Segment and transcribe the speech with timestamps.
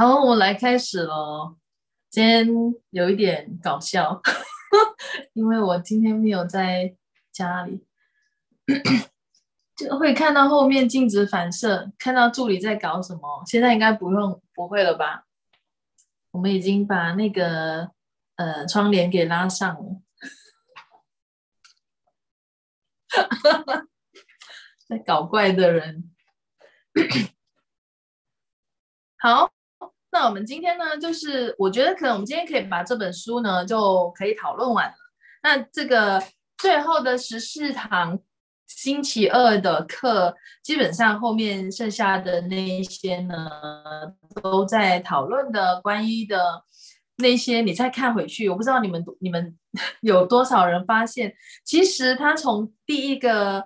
[0.00, 1.58] 好，我来开始喽。
[2.08, 2.48] 今天
[2.88, 4.18] 有一点搞笑，
[5.34, 6.96] 因为我今天没有在
[7.30, 7.86] 家里，
[9.76, 13.42] 就会看到后面镜子反射，看到助理在搞什么。
[13.44, 15.26] 现在应该不用，不会了吧？
[16.30, 17.90] 我们已经把那个
[18.36, 20.00] 呃窗帘给拉上了。
[23.10, 23.86] 哈哈哈
[24.88, 26.10] 在搞怪的人，
[29.20, 29.52] 好。
[30.20, 34.94] 那我们今天呢，就是我觉得可能我们今天可以把这本书呢就可以讨论完了。
[35.42, 36.22] 那这个
[36.58, 38.18] 最后的十四堂
[38.66, 43.34] 星期二的课，基本上后面剩下的那一些呢，
[44.42, 46.64] 都在讨论的关于的
[47.16, 47.62] 那些。
[47.62, 49.56] 你再看回去，我不知道你们你们
[50.02, 51.34] 有多少人发现，
[51.64, 53.64] 其实他从第一个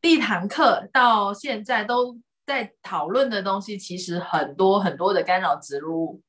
[0.00, 2.18] 第一堂课到现在都。
[2.50, 6.20] 在讨论的东西其实很多很多的干扰植入物。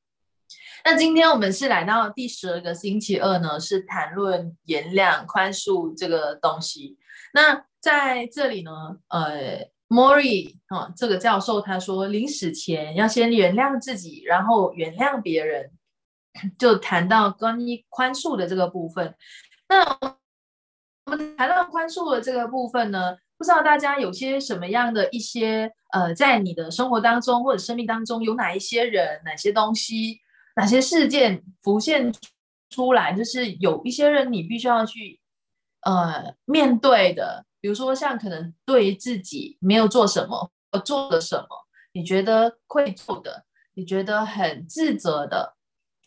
[0.84, 6.96] 那今天我们是来到第十二个星期二呢，是谈论原谅、宽恕这个东西。
[7.34, 8.70] 那在这里呢，
[9.08, 15.72] 呃，Mori 啊，这个教授他说，临死前要先原谅自己，然后原谅别人，
[16.56, 19.12] 就谈到关于宽恕的这个部分。
[19.68, 19.82] 那
[21.06, 23.16] 我们谈到宽恕的这个部分呢？
[23.42, 30.20] 不知道大家有些什么样的一些呃，在你的生活当中或者生命当中，有哪一些人、哪些东西、
[30.54, 32.14] 哪些事件浮现
[32.70, 35.18] 出来，就是有一些人你必须要去
[35.80, 37.44] 呃面对的。
[37.60, 40.52] 比如说，像可能对于自己没有做什么，
[40.84, 41.48] 做了什么，
[41.94, 45.56] 你觉得愧疚的，你觉得很自责的，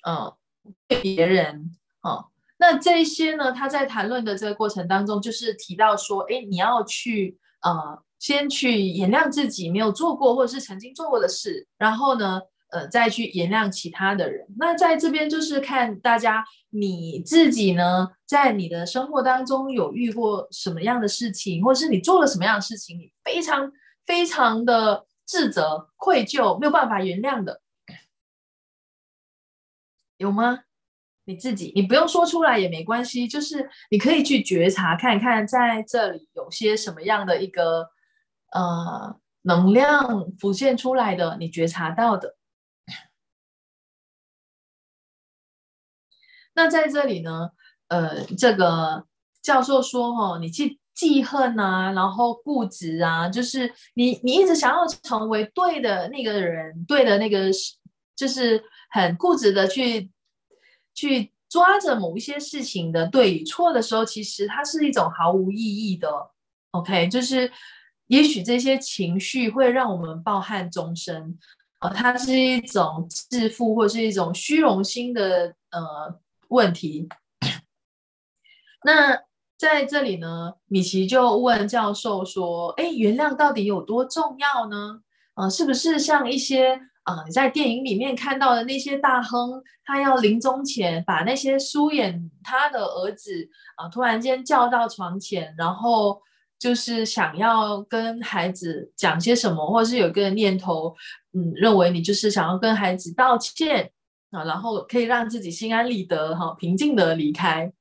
[0.08, 0.33] 嗯，
[0.88, 1.69] 对别人，
[2.08, 2.23] 嗯。
[2.58, 3.52] 那这些呢？
[3.52, 14.47] 他在谈论的这个过程当中，就是提到说，哎，你要去呃，先去原谅自己没有做过或者是曾经做过的事，然后呢，呃，再去原谅其他的人。
[14.58, 23.72] 那在这边就是看大家你自己呢，在你的生活当中有遇过什么样的事情，或者是你做了什么样的事情，你非常
[24.06, 27.62] 非常的自责、愧疚，没有办法原谅的，
[30.18, 30.65] 有吗？
[31.28, 37.90] 你自己，你不用说出来也没关系，就是你可以去觉察看看，在这里有些什么样的一个
[38.52, 42.35] 呃能量浮现出来的，你觉察到的。
[46.53, 47.50] 那在这里呢，
[47.88, 49.08] 呃，这个
[49.41, 57.50] 教授说，哈，你去记恨啊，然后固执啊，就是你你一直想要成为对的那个人，对的那个
[58.16, 60.12] 就是很固执的去。
[60.95, 66.31] 去抓着某一些事情的对与错的时候，其实它是一种毫无意义的。
[66.72, 67.51] OK，就是
[68.07, 71.38] 也许这些情绪会让我们抱憾终生，
[71.81, 77.07] 呃，它是一种自负或是一种虚荣心的呃问题。
[78.84, 79.22] 那
[79.57, 85.01] 在这里呢，米奇就问教授说：“哎，原谅到底有多重要呢？
[85.35, 96.19] 呃，是不是像一些？”啊，你在电影里面看到的那些大亨，他要临终前把那些疏远他的儿子啊，突然间叫到床前，然后
[96.57, 100.95] 就是想要跟孩子讲些什么，或者是有个念头，
[101.33, 103.91] 嗯，认为你就是想要跟孩子道歉
[104.31, 107.72] 啊，然后可以让自己心安理得哈，平静的离开。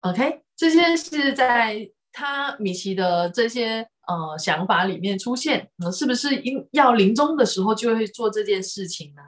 [0.00, 3.86] OK，这些是在他米奇的这些。
[4.08, 9.22] 呃，想法里面出现，呃，是不是因要临终的时候就会做这件事情呢？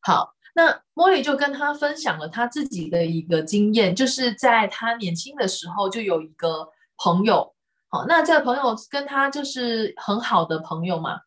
[0.00, 7.54] 好，那莫莉就跟他分享了他自己的一个经验，就是在他年轻的时候就有一个朋友，
[7.88, 11.20] 好，那这个朋友跟他就是很好的朋友嘛。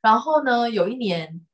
[0.00, 1.44] 然后呢，有一年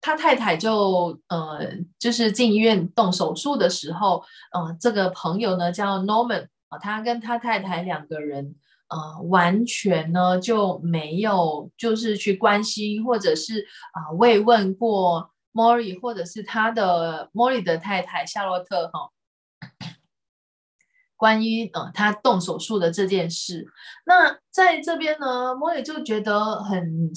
[0.00, 8.54] 他太太就呃，就是进医院动手术的时候，呃，这个朋友呢叫 Norman 啊，他跟他太太两个人。
[8.88, 19.10] 呃，完全呢就没有，就是去关心或者是啊慰问过莫莉，或者是他的莫莉的太太夏洛特哈，
[21.16, 23.66] 关于呃他动手术的这件事。
[24.06, 27.10] 那在这边呢，莫莉就觉得很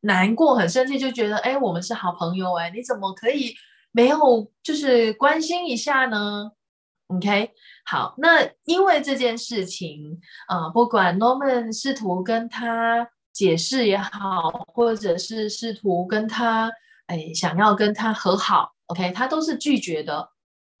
[0.00, 3.54] 难过、很生气，就觉得哎，我们是好朋友哎，你怎么可以
[3.92, 6.50] 没有就是关心一下呢
[7.06, 7.50] ？OK，
[7.84, 16.72] 好，那因为这件事情，啊，不管 Norman 试图跟他解释也好，或者是试图跟他，
[17.06, 20.30] 哎，想要跟他和好，OK，他都是拒绝的。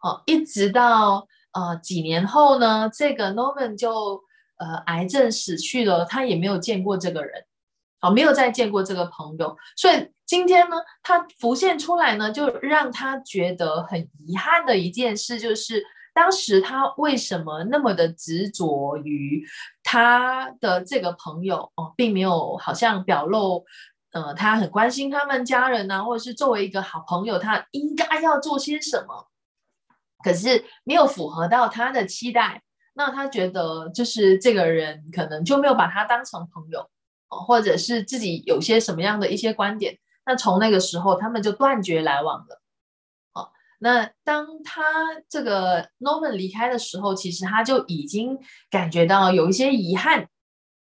[0.00, 4.22] 哦，一直到呃几年后呢，这个 Norman 就
[4.56, 7.44] 呃癌症死去了，他也没有见过这个人。
[8.00, 15.82] 好，没有再见过这个朋友，所以今天呢，他浮现出来呢，就让他觉得很遗憾的一件事，就是
[16.14, 19.44] 当时他为什么那么的执着于
[19.82, 23.66] 他的这个朋友哦，并没有好像表露，
[24.12, 29.28] 呃，他很关心他们家人呐，或者是作为一个好朋友，他应该要做些什么，
[30.24, 32.62] 可是没有符合到他的期待，
[32.94, 36.88] 那他觉得就是这个人可能就没有把他当成朋友。
[37.26, 42.62] 或者是自己有些什么样的一些观点，那从那个时候他们就断绝来往了。
[43.80, 44.82] 那当他
[45.28, 48.38] 这个 Norman 离开的时候，其实他就已经
[48.70, 50.28] 感觉到有一些遗憾。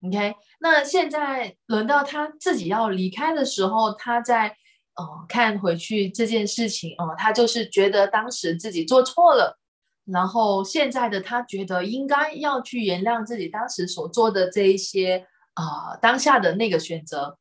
[0.06, 4.50] OK，那现在轮到他自己要离开的时候，他在
[4.96, 9.60] 呃看回去这件事情哦，他就是觉得当时自己做错了，
[10.06, 15.28] 然后现在的他觉得应该要去原谅自己当时所做的这一些。
[15.56, 17.38] 啊，当下的那个选择。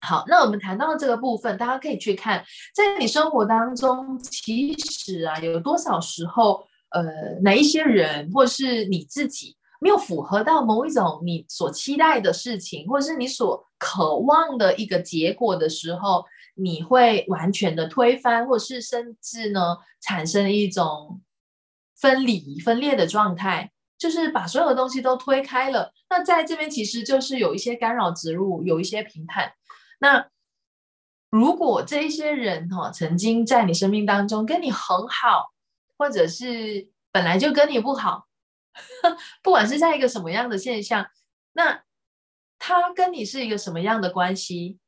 [0.00, 2.44] 好，那我们谈到这个部分，大家可以去看，
[2.74, 7.02] 在你生活当中，其实啊，有多少时候，呃，
[7.42, 16.24] 哪一些人，或是你自己，没有符合到某一种你所期待的事情，或是你所渴望的一个结果的时候，
[16.54, 21.20] 你会完全的推翻，或是甚至呢，产生一种
[21.98, 23.70] 分离、分裂的状态。
[23.98, 29.52] 就是把所有的东西都推开了，那在这边其实就是有一些干扰植入，有一些评判。
[30.02, 30.28] 那
[31.28, 35.52] 如果这一些人哈曾经在你生命当中跟你很好，
[35.96, 38.26] 或者是本来就跟你不好，
[39.42, 41.08] 不管是在一个什么样的现象，
[41.52, 41.84] 那
[42.58, 44.80] 他跟你是一个什么样的关系？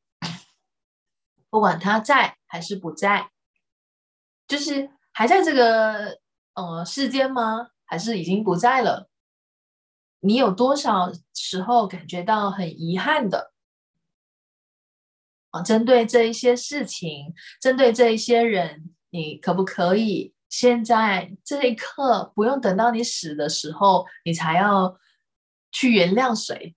[1.49, 3.31] 不管他在还是不在，
[4.49, 6.19] 就是还在这个
[6.55, 7.69] 呃世间吗？
[7.85, 9.11] 还是已经不在了？
[10.21, 13.52] 你有多少时候感觉到很遗憾的？
[15.53, 24.99] 啊，针对这一些事情，针对这一些人，你可不可以现在这一刻，不用等到你死的时候，你才要
[25.71, 26.75] 去原谅谁？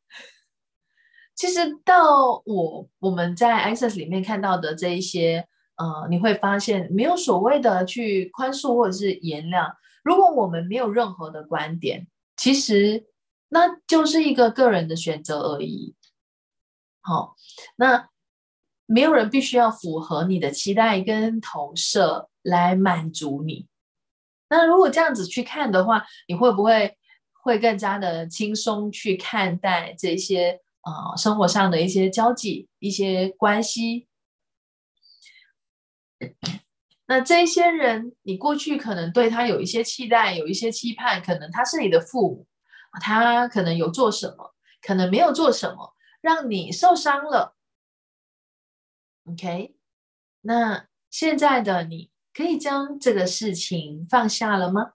[1.36, 9.74] 其实到我我们在 Access 里面看到的这一些，呃，你会发现没有所谓的去宽恕或者是原谅。
[10.04, 12.07] 如果我们没有任何的观点，
[12.38, 13.06] 其实
[13.50, 15.95] 那就是一个个人的选择而已。
[17.01, 17.36] 好，
[17.75, 18.10] 那
[18.86, 23.68] 没有人必须要符合你的期待跟投射来满足你。
[24.50, 26.98] 那如果这样子去看的话，你会不会
[27.42, 34.08] 会更加的轻松去看待这些呃生活上的一些交际、一些关系？
[37.08, 42.48] 那这些人，你过去可能对他有一些期待，有一些期盼，可能他是你的父母，
[43.02, 47.55] 他可能有做什么，可能没有做什么，让你受伤了。
[49.25, 49.75] OK，
[50.42, 54.94] 那现在的你可以将这个事情放下了吗？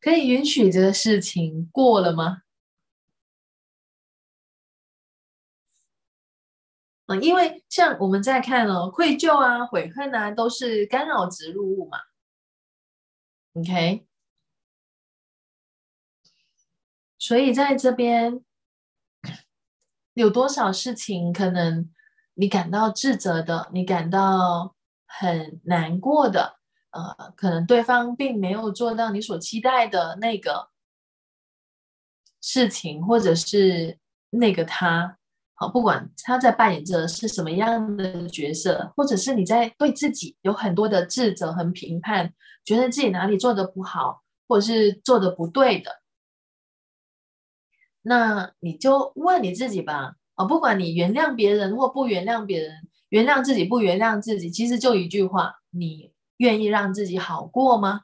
[0.00, 2.42] 可以允许这个事情过了吗？
[7.06, 11.98] 嗯，因为像我们在看了愧疚啊、悔恨啊，都是干扰植入物嘛。
[13.54, 14.06] OK，
[17.18, 18.44] 所以在这边
[20.14, 21.90] 有多少事情可能
[22.34, 24.74] 你感到自责的，你感到
[25.06, 26.56] 很难过的，
[26.90, 30.70] 呃，可能对方并没有做到你所期待的那个
[32.40, 33.98] 事情，或者是
[34.30, 35.18] 那个他。
[35.56, 45.92] 好，不管他在扮演着是什么样的角色，或者是你在对自己有很多的自责和评判，觉得自己哪里做的不好，或者是做的不对的，
[48.04, 50.14] 那你就问你自己吧。
[50.36, 52.72] 啊，不管你原谅别人或不原谅别人，
[53.08, 58.02] 原谅自己不原谅自己，其实就一句话：你愿意让自己好过吗？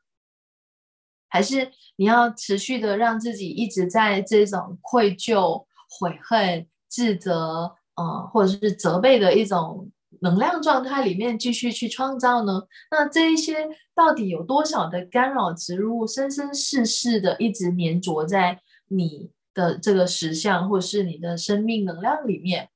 [1.28, 6.66] 还是你要持续的让自己一直在这种愧疚、悔恨？
[6.88, 9.88] 自责，呃，或者是责备的一种
[10.22, 12.62] 能量状态里面继续去创造呢？
[12.90, 19.30] 那这一些到底有多少的干扰植入，生生世世的一直粘着在你
[19.60, 22.70] 的这个实相，或是你的生命能量里面，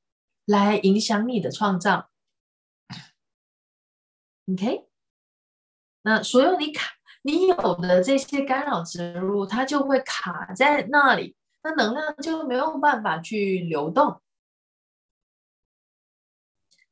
[0.44, 2.10] 来影响你的创造
[4.52, 4.86] ？OK，
[6.02, 11.34] 那所有你卡你有的这些干扰植入，它就会卡在那里。
[11.62, 14.20] 那能量就没有办法去流动。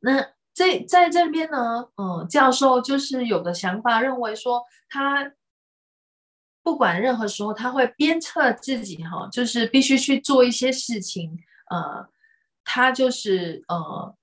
[0.00, 5.30] 那这在这边呢，嗯，教授就是有个想法，认为说他
[6.62, 11.36] 不管任何时候，他会鞭策自己哈，就是必须去做一些事情，
[11.70, 12.06] 呃，
[12.64, 14.14] 他就是呃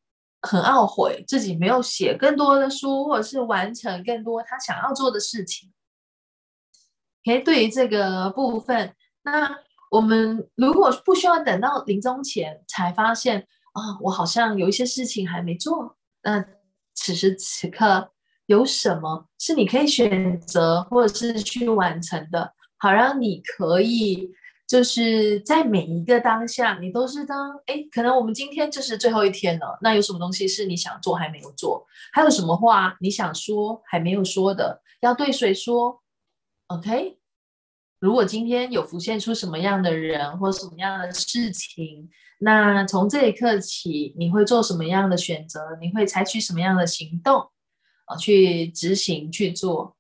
[0.42, 5.72] 很懊悔自己没有写更多的书，或者是完成更多他想要做的事情。
[7.26, 9.60] OK，对于这个部分，那
[9.92, 16.46] 我们如果不需要等到临终前才发现啊，我好像有一些事情还没做，那
[16.96, 18.12] 此时此刻。
[18.50, 24.28] 有什么是你可以选择或者是去完成的，好让你可以
[24.68, 31.86] 就是在每一个当下，你都是当哎，可能我们今天就是最后一天了，那有什么东西是你想做还没有做？
[32.12, 34.82] 还有什么话你想说还没有说的？
[35.02, 36.02] 要对谁说
[36.70, 37.20] ？OK？
[38.00, 45.78] 如果今天有浮现出什么样的人或什么样的事情，那从这一刻起，你会做什么样的选择？
[45.80, 47.52] 你会采取什么样的行动？
[48.18, 49.96] 去执行去做。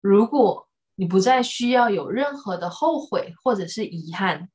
[0.00, 4.48] 如果你不再需要有任何的后悔或者是遗憾，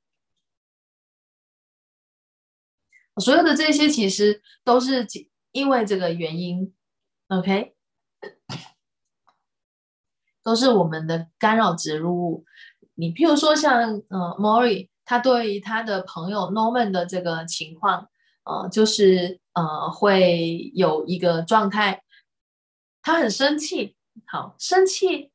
[3.18, 5.06] 所有的这些其实都是
[5.52, 6.74] 因为这个原因
[7.28, 7.76] ，OK，
[10.42, 12.46] 都是我们的干扰植入物。
[12.96, 18.10] 你譬如说像呃，Mori，他对于他的朋友 Norman 的这个情况，
[18.46, 22.02] 呃，就是呃会有一个状态。
[23.02, 23.96] 他很生气，
[24.28, 25.32] 好生气，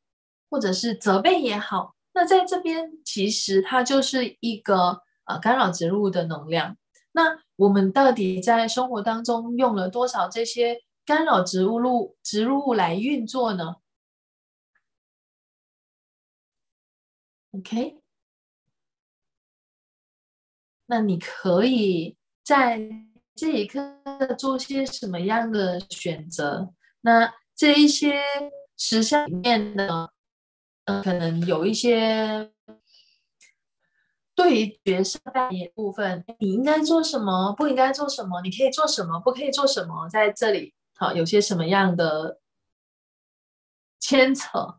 [0.48, 6.76] 或者是责备也好，那在这边其实它就是一个呃干扰植入的能量。
[7.12, 13.76] 那我们到底在生活当中用了多少这些干扰植物物植入物来运作呢
[17.52, 18.00] ？OK，
[20.86, 22.90] 那你可以在
[23.34, 26.74] 这一刻做些什么样的选择？
[27.00, 28.22] 那这一些
[28.76, 30.10] 实相里面呢，
[31.02, 32.52] 可能有一些
[34.34, 42.38] 对于角色扮演部分，你应该做什么，不应该做什么，你可以做什么，不可以做什么，在这里，好，有些什么样的
[43.98, 44.78] 牵扯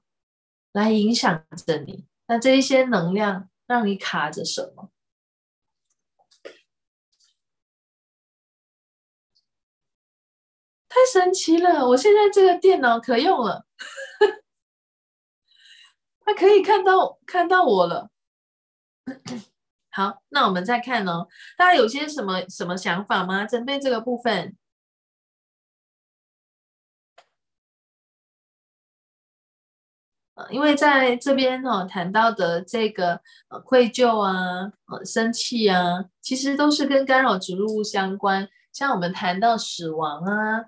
[0.72, 2.05] 来影响着你？
[2.27, 4.91] 那这一些能量让你卡着什么？
[10.89, 11.88] 太神奇了！
[11.88, 13.65] 我现在这个电脑可用了，
[16.25, 18.10] 它可以看到看到我了。
[19.91, 21.27] 好，那我们再看哦，
[21.58, 23.46] 大家有些什么什么想法吗？
[23.46, 24.56] 针对这个部分，
[30.50, 33.22] 因为在这边哦谈到的这个
[33.65, 34.72] 愧疚啊、
[35.03, 38.48] 生气啊，其实都是跟干扰植入物相关。
[38.72, 40.65] 像我们谈到死亡啊。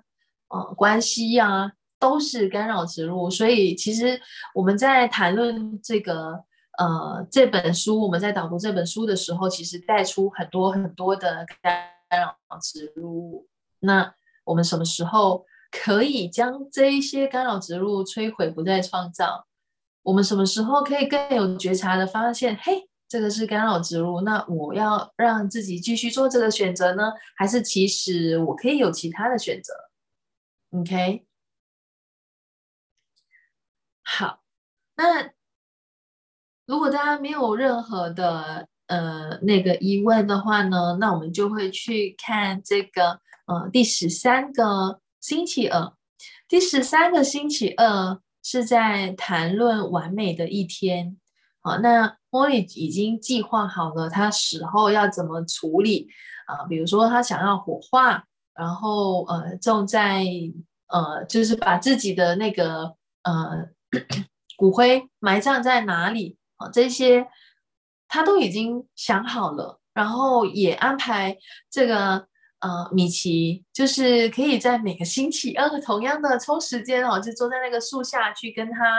[0.50, 4.20] 呃，关系呀，都是干扰植入，所以其实
[4.54, 6.44] 我们在谈论这个
[6.78, 13.46] 呃这本书，我们在导读这本书的时候，其实带出很多很多的干扰植入。
[13.78, 14.12] 那
[14.44, 19.46] 我们什么时候可以将这一些干扰植入摧毁，不再创造？
[20.02, 29.74] 我们什么时候可以更有觉察的发现，嘿，这个是干扰植入，那我要让自己继续做这个选择呢，还是其实我可以有其他的选择
[30.72, 31.26] ？OK，
[34.04, 34.40] 好，
[34.94, 35.32] 那
[36.64, 45.92] 如果大家没有任何的呃那个疑问的话呢，那我们就会去看这个呃第十三个星期二，
[46.46, 51.18] 第十三个星期二是在谈论完美的一天。
[51.62, 56.08] 好，那茉莉已经计划好了他死后要怎么处理
[56.46, 56.64] 啊？
[56.68, 58.28] 比如说他想要火化。
[58.60, 60.22] 然后呃，种在
[60.88, 63.66] 呃，就是把自己的那个呃
[64.58, 66.68] 骨灰埋葬在哪里啊？
[66.68, 67.26] 这些
[68.06, 71.38] 他都已经想好了，然后也安排
[71.70, 72.26] 这个
[72.58, 78.98] 呃米奇，就是可以在每个星期二同样的抽时间哦，就坐在那个树下去跟他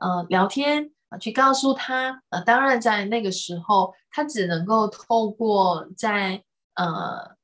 [0.00, 6.42] 呃聊天啊，去告诉他呃，当然在那个时候，他只能够透过在
[6.76, 7.35] 呃。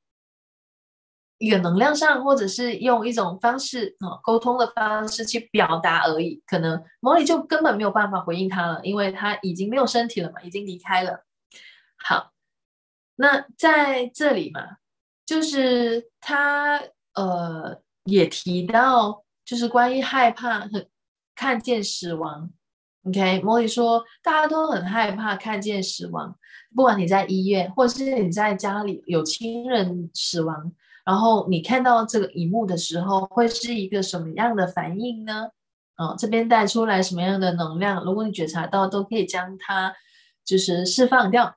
[1.43, 11.25] 一个能量上，或者是用一种方式啊沟通的方式去表达而已，可能莫莉就根本没有办法回应他了，因为他已经没有身体了嘛，已经离开了。
[11.99, 12.31] 好，
[13.17, 14.77] 那在这里嘛，
[15.27, 16.81] 就是他
[17.15, 20.89] 呃也提到，就是关于害怕很
[21.35, 22.51] 看见死亡。
[23.05, 26.39] OK，莫莉说大家都很害怕看见死亡，
[26.73, 30.73] 不管你在医院，或是你在家里有亲人死亡。
[31.05, 35.49] 然后你看到这个荧幕的时候，会是一个什么样的反应呢？
[35.97, 39.95] 啊，这边带出来什么样的能量，如果你觉察到，都可以将它
[40.45, 41.57] 就是释放掉。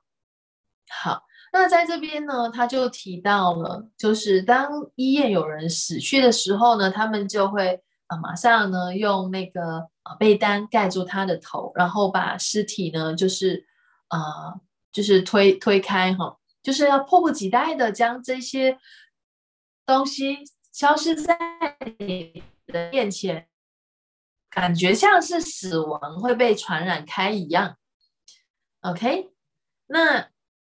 [0.88, 1.22] 好，
[1.52, 13.64] 那在这边呢，他就提到了，就是当医院有人死去的时候呢，他们就会啊，马上呢用那个啊被单盖住他的头，然后把尸体呢就是
[14.08, 14.54] 啊
[14.92, 18.78] 就是推推开哈，就是要迫不及待的将这些
[19.86, 20.38] 东西
[20.72, 21.38] 消失在
[21.98, 23.46] 你的面前。
[24.48, 27.76] 感觉像是死亡会被传染开一样
[28.80, 29.28] ，OK？
[29.86, 30.28] 那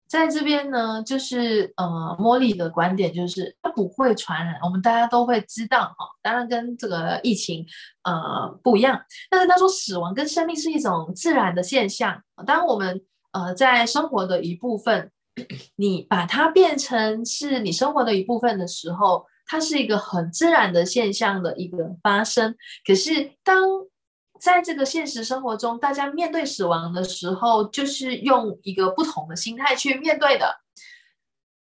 [0.06, 1.86] 在这边呢，就是呃，
[2.18, 6.06] 茉莉的观点就是它不会传染，我们大家都会知道哈。
[6.20, 7.66] 当然跟这个疫情
[8.02, 9.00] 呃不一样，
[9.30, 12.22] 但是他说死亡跟生命是一种自然的现象。
[12.46, 13.00] 当我们
[13.32, 15.10] 呃在生活的一部分，
[15.76, 19.26] 你把它变成是你生活的一部分的时候。
[19.52, 22.54] 它是一个很自然的现象的一个发生，
[22.86, 23.60] 可是当
[24.38, 30.60] 在这个现实生活中，大家面对死亡的时候，就是用一个不同的心态去面对的。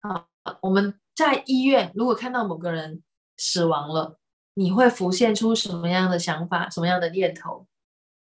[0.02, 0.26] 啊，
[0.62, 3.02] 我们在医院如果看到某个人
[3.38, 4.20] 死亡了，
[4.56, 7.66] 你会浮现出什么样的想法、什么样的念头？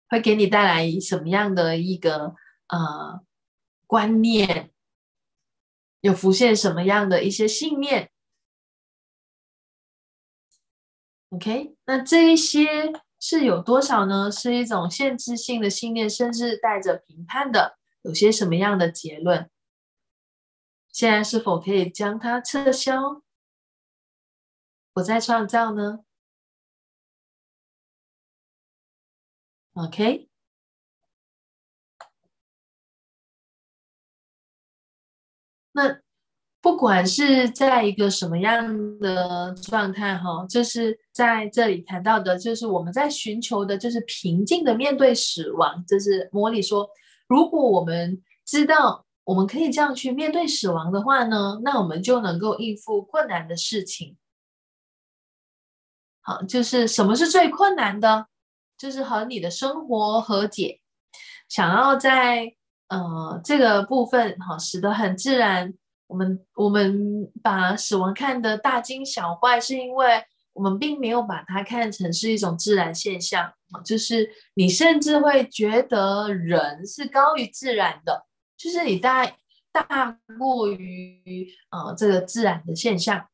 [0.07, 2.35] 会给你带来什么样的一个
[2.69, 3.19] 呃
[3.85, 4.71] 观念？
[6.01, 8.11] 有浮现什么样的一些信念
[11.29, 14.31] ？OK，那这一些是有多少呢？
[14.31, 19.49] 是一种限制性的信念，甚至带着评判的，有些什么样的结论？
[20.91, 23.21] 现在是否可以将它撤销，
[24.91, 25.99] 不再创造呢
[29.73, 30.30] ？OK，
[35.71, 35.99] 那。
[36.63, 45.83] 不管是在一个什么样的状态，哈，就是在这里谈到的，就是我们在寻求的，就是平静的面对死亡。
[45.87, 46.87] 就是魔力说，
[47.27, 54.15] 如果我们知道我们可以这样去面对死亡的话呢，那我们就能够应付困难的事情。
[56.21, 58.27] 好，就是什么是最困难的？
[58.77, 60.79] 就是和你的生活和解，
[61.49, 62.53] 想要在
[62.91, 65.73] 呃这个部分，哈，使得很自然。
[66.07, 73.53] 我们我们把死亡看得大惊小怪，是因为我们并没有把它看成是一种自然现象
[73.85, 78.25] 就是你甚至会觉得人是高于自然的，
[78.57, 79.25] 就是你大
[79.71, 83.25] 大过于呃这个自然的现象。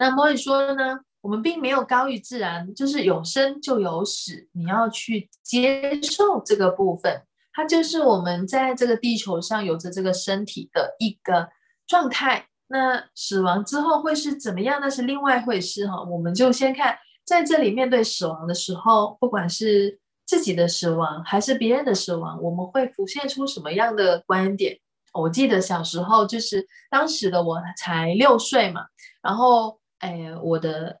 [0.00, 0.98] 那么你说呢？
[1.20, 7.22] 我们并没有高于自然，就是有生就有死，你要去接受这个部分。
[7.52, 11.48] 它就是我们在这个地球上有着这个身体的一个
[11.86, 12.46] 状态。
[12.68, 14.78] 那死亡之后会是怎么样？
[14.80, 16.00] 那是另外一回事哈。
[16.04, 24.78] 我们就先看在这里面对死亡的时候，不管是自己的死亡还是别人的死亡，我们会浮现出什么样的观点？
[25.12, 28.86] 我记得小时候就是当时的我才六岁嘛，
[29.20, 31.00] 然后哎，我的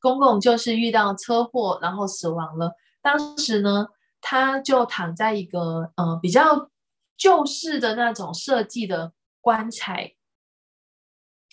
[0.00, 2.72] 公公就是遇到车祸，然后死亡了。
[3.00, 3.86] 当时呢。
[4.28, 6.68] 他就躺在一个呃比较
[7.16, 10.14] 旧式的那种设计的棺材，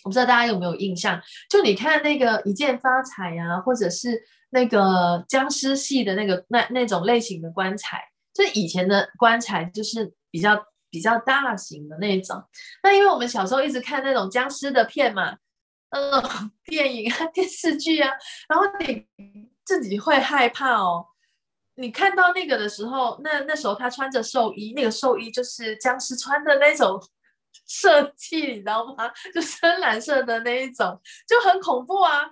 [0.02, 1.22] 我不知道大家有没有印象？
[1.48, 8.02] 就你看那个一键发财啊，或者是那个僵尸系的那个那那种类型的棺材，
[8.34, 10.60] 就以前的棺材就是比较
[10.90, 12.42] 比较大型的那种。
[12.82, 15.36] 那因为我们小时候一直看那种僵尸的片嘛，
[15.90, 16.20] 嗯，
[16.66, 18.10] 电影啊、电视剧啊，
[18.48, 19.06] 然后你
[19.64, 21.06] 自己会害怕哦。
[21.76, 27.02] 你看到那个的时候，那那时候他穿着寿衣，那个寿衣就是僵尸穿的那种
[27.66, 29.10] 设计，你知道吗？
[29.34, 32.22] 就深蓝色的那一种，就很恐怖啊。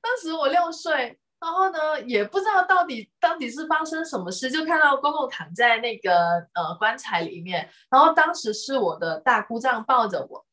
[0.00, 6.14] 当时我六岁，然后呢也不知道到底到底是发生什么事，就看到公公躺在那个
[6.54, 10.46] 呃棺材里面，然后当时是我的大姑丈抱着我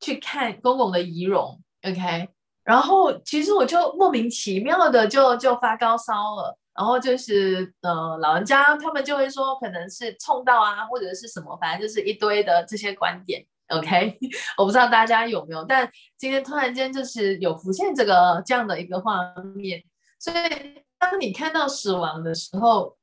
[0.00, 2.28] 去看公公的仪容，OK，
[2.62, 6.58] 然后其实我就莫名其妙的就就发高烧了。
[6.76, 13.46] 然后就是呃，老人家他们就会说，可能是冲到啊，或者是什么，反正就是一堆的这些观点。
[13.68, 14.18] OK，
[14.58, 19.82] 我不知道大家有没有，但今天突然间就是有浮现这个这样的一个画面。
[20.18, 22.96] 所以当你看到死亡的时候，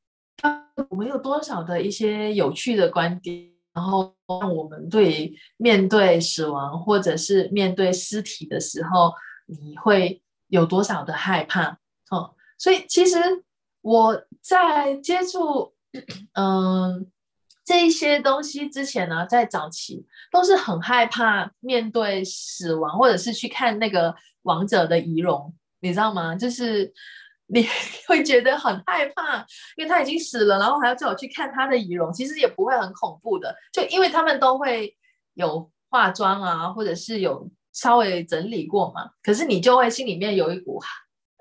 [0.89, 9.13] 我们有多少的一些有趣的观点，然后让我们对面对死亡或者是面对尸体的时候，
[9.47, 11.77] 你会有多少的害怕？
[12.09, 13.17] 哦，所以其实。
[13.81, 15.73] 我在接触
[16.33, 17.09] 嗯
[17.63, 24.13] 这一些东西之前呢，在早期都是很害怕面对死亡，或者是去看那个
[24.43, 26.35] 王者的仪容，你知道吗？
[26.35, 26.91] 就是
[27.47, 27.65] 你
[28.07, 29.45] 会觉得很害怕，
[29.77, 34.97] 因为他已经死了，然后还要叫我去看他的仪容，其实也不会很恐怖的，就因为他们都会
[35.35, 40.81] 有化妆啊，或者是有稍微整理过嘛，可是你就会心里面有一股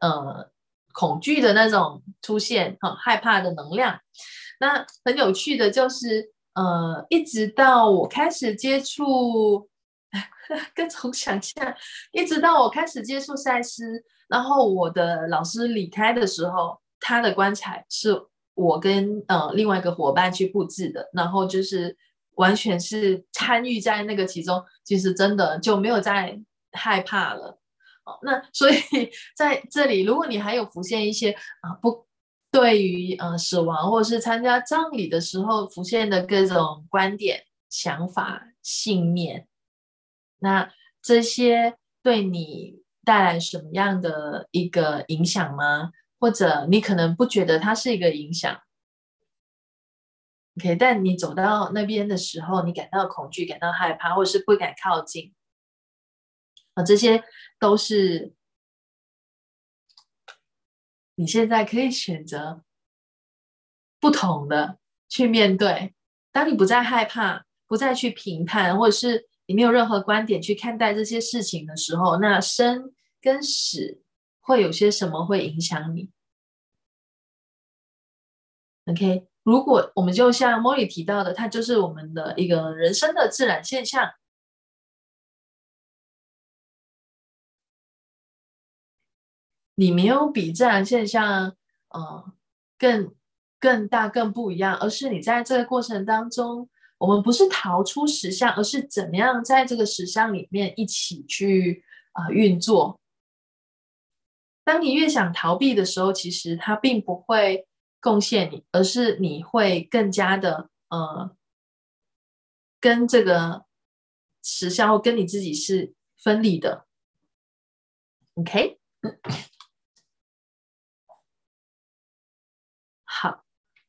[0.01, 0.50] 呃
[0.93, 3.99] 恐惧的那种出现，很害怕的能量。
[4.61, 9.69] 那很有趣的就是，呃，一直到我开始接触，
[10.75, 11.75] 各种想象，
[12.13, 14.05] 一直到我开始接触赛斯。
[14.29, 18.15] 然后我的老师离开的时候，他的棺材是
[18.55, 21.97] 我跟呃另外一个伙伴去布置的，然后就是
[22.37, 26.39] 完全是参与在那个其中，其实真的就没有再
[26.73, 27.60] 害怕了。
[28.05, 28.75] 哦，那所以
[29.37, 32.07] 在这里，如果你还有浮现一些啊不
[32.51, 39.47] 对于呃死亡或者是参加葬礼的时候浮现的各种观点、想法、信念，
[40.39, 42.81] 那这些对你。
[43.03, 45.91] 带来什么样的一个影响吗？
[46.21, 48.61] 或者你可能不觉得它是一个影响
[50.59, 50.77] ，OK？
[50.77, 55.33] 但你走到那边的时候，你感到恐惧、感到害怕，或是不敢靠近
[56.75, 57.23] 啊，这些
[57.59, 58.35] 都是
[61.15, 62.65] 你现在可以选择
[63.99, 64.79] 不同的
[65.09, 65.95] 去面对。
[66.33, 69.29] 当你不再害怕，不再去评判，或者是。
[69.47, 74.01] 你没有任何观点去看待这些事情的时候，那生跟死
[74.39, 76.09] 会有些什么会影响你
[78.87, 84.13] ？OK，如果我们就像莫里提到的，它就是我们的一个人生的自然现象。
[89.81, 91.57] 你没有比自然现象
[91.89, 92.33] 呃
[92.77, 93.15] 更
[93.59, 96.69] 更大更不一样，而是你在这个过程当中。
[96.99, 103.01] 我们不是逃出实相，而是怎么样在这个实相里面一起去啊运作。
[104.65, 107.67] 当你越想逃避的时候，其实它并不会
[108.03, 111.35] 贡献你，而是你会更加的呃
[112.79, 113.65] 跟这个
[114.43, 116.87] 实相或跟你自己是分离的。
[118.35, 118.79] OK，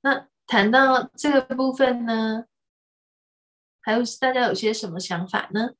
[0.01, 2.45] 那谈到这个部分呢？
[3.81, 5.71] 还有大家有些什么想法呢？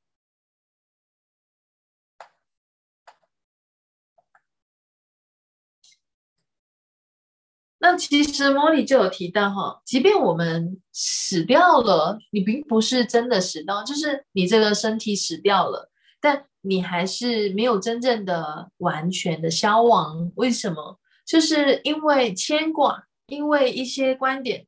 [7.78, 20.30] 那其实莫莉就有提到哈，即便我们死掉了，你并不是真的死掉，就是你这个身体死掉了，但你还是没有真正的完全的消亡。
[20.36, 21.00] 为什么？
[21.26, 24.66] 就是因为牵挂，因为一些观点。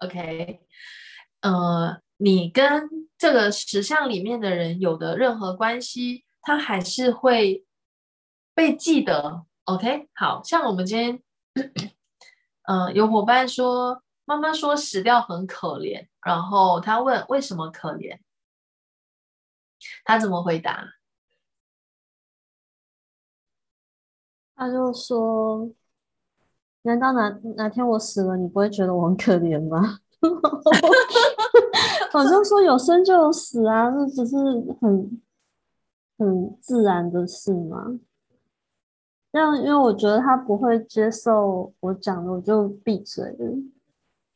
[0.00, 0.60] OK，
[1.40, 7.64] 呃，你跟这个石像里面的人有的任何关系，他还是会
[8.52, 9.46] 被记得。
[9.64, 11.22] OK，好像我们今天，
[12.68, 18.20] 嗯，有伙伴说，妈妈说死掉很可怜，然后他问为什么可怜，
[20.04, 20.95] 他怎么回答？
[24.56, 25.70] 他就说。
[26.82, 29.98] 难道哪哪天我死了，你不会觉得我很可怜吗？
[32.14, 34.36] 我就说有生就有死啊，这只是
[34.80, 35.20] 很
[36.16, 37.98] 很自然的事嘛。
[39.32, 43.46] 这样，因为我觉得他不会接受我讲的，我就闭嘴了。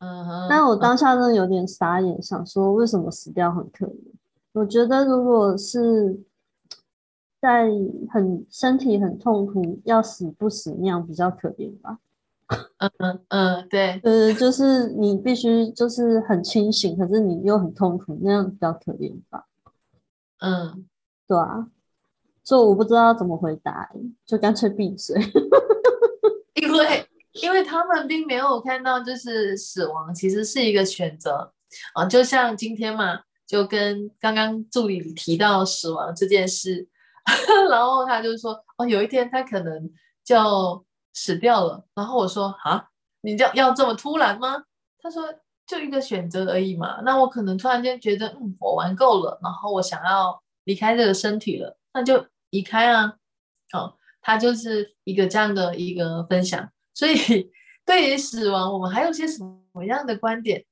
[0.01, 0.49] 嗯哼。
[0.51, 4.13] 但我当下真的有点傻眼，想说为什么死掉很可怜？
[4.55, 6.21] 我觉得如果是
[7.41, 7.71] 在
[8.11, 11.99] 很身体很痛苦要死不死那样比较可怜吧。
[12.79, 19.47] 嗯嗯嗯，对，呃，就是你必须就是很清醒，可是你又很痛苦，那样比较可怜吧？
[20.41, 20.85] 嗯，
[21.29, 21.69] 对啊，
[22.43, 23.89] 所以我不知道怎么回答，
[24.27, 25.17] 就干脆闭嘴。
[26.61, 27.07] 因为
[27.41, 31.53] 因为他们并没有看到，就是死亡其实是一个选择
[31.95, 36.89] 啊，就像今天嘛，就跟刚刚助理提到死亡这件事，
[37.71, 39.91] 然后他就说，哦，有一天他可能
[40.25, 40.85] 就。
[41.13, 42.89] 死掉了，然后我说啊，
[43.23, 44.63] 你要要这么突然吗？
[45.03, 45.25] 他说
[45.67, 47.01] 就一个选择而已嘛。
[47.05, 53.13] 那我可能突然间觉得，嗯，我玩够了，然后我想要离开这个身体了，那就离开啊。
[53.73, 56.71] 哦，他就是一个这样的一个分享。
[56.95, 57.51] 所以
[57.85, 60.65] 对于死亡，我们还有些什么样的观点，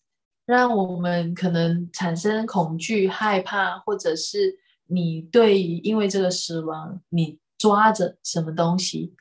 [0.47, 4.57] 让我们可能产生恐惧、害怕，或者是
[4.89, 9.15] 你对于因为这个死亡，你抓着什么东西？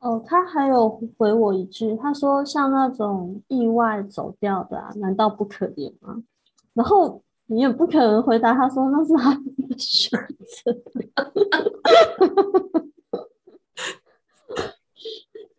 [0.00, 6.22] 哦，他还有回我一句，他说像那种意外走掉的，难道不可怜吗？
[6.74, 10.74] 然后你也不可能回答他说那是他的选择。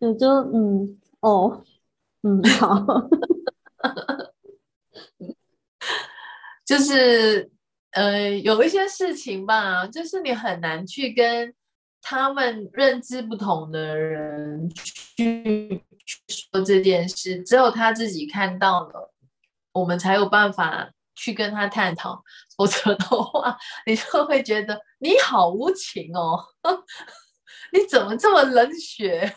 [0.00, 1.62] 我就嗯哦
[2.22, 2.84] 嗯好，
[6.64, 7.50] 就是
[7.92, 11.54] 呃有一些事情吧，就是你很难去跟
[12.00, 15.82] 他们认知不同的人去
[16.28, 19.12] 说这件事，只有他自己看到了，
[19.72, 22.22] 我们才有办法去跟他探讨。
[22.56, 26.38] 否则的话，你就会觉得你好无情哦，
[27.72, 29.34] 你怎么这么冷血？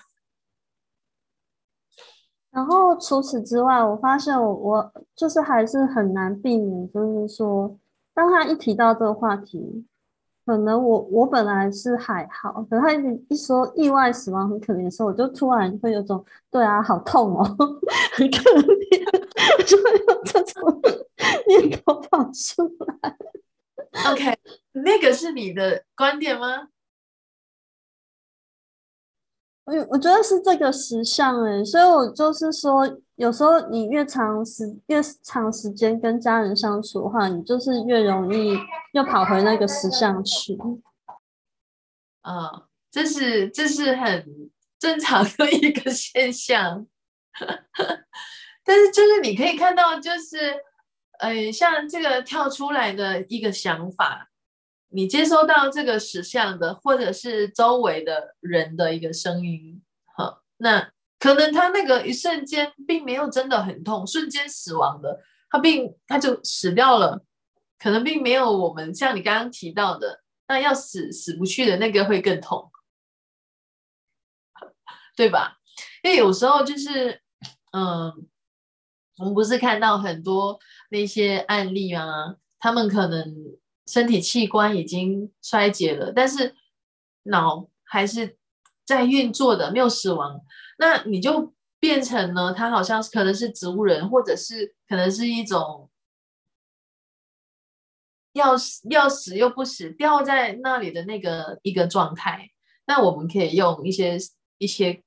[2.57, 7.77] 然后除此之外，我发现我我就是还是很难避免，就是说，
[8.15, 9.85] 当他一提到这个话题，
[10.43, 17.43] 可能我我本来是还好，可他一一说意外死亡很可怜的时候，我就突然会有种对啊，好痛哦，
[18.13, 19.05] 很可怜，
[19.63, 20.81] 就会有这种
[21.47, 23.17] 念头跑出来。
[24.11, 24.35] OK，
[24.71, 26.69] 那个是你的观点吗？
[29.67, 38.57] 我我觉得是这个实相哎，所以我就是说，有时候你越长时越长时间跟家人相处的话，你就是越容易
[38.93, 40.57] 又跑回那个实相去。
[42.21, 44.49] 啊，这是这是很
[44.79, 46.87] 正常的一个现象。
[48.63, 50.63] 但是就是你可以看到，就是
[51.19, 54.29] 呃，像这个跳出来的一个想法。
[54.89, 59.81] 你接收到这个实相的，或者是周围的人的一个声音，
[60.15, 67.21] 哈，那可能他那个一瞬间并没有真的很痛，瞬间死亡的，他并他就死掉了，
[67.77, 72.71] 可能并没有我们像你刚刚提到的，那要死死不去的那个会更痛，
[75.17, 75.57] 对吧？
[76.01, 77.21] 因为有时候就是，
[77.71, 78.25] 嗯，
[79.17, 80.57] 我们不是看到很多
[80.89, 83.35] 那些案例啊，他们可能。
[83.87, 86.53] 身体器官已经衰竭了，但是
[87.23, 88.37] 脑还是
[88.85, 90.41] 在运作的，没有死亡。
[90.77, 95.89] 那你就变成了他好像可能是植物人，或者是可能是一种
[98.33, 102.51] 要死要死又不死，掉在那里的那个一个状态。
[102.85, 104.17] 那我们可以用一些
[104.57, 105.01] 一些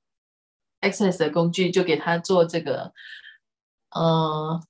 [0.81, 2.91] access 的工具，就给他做这个，
[3.95, 4.61] 嗯。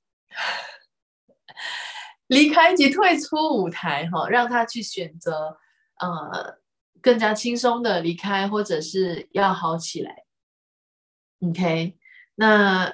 [2.31, 5.57] 离开及退出舞台，哈，让他去选择，
[5.99, 6.59] 呃，
[7.01, 10.23] 更加轻松的离开，或者是要好起来。
[11.41, 11.97] OK，
[12.35, 12.85] 那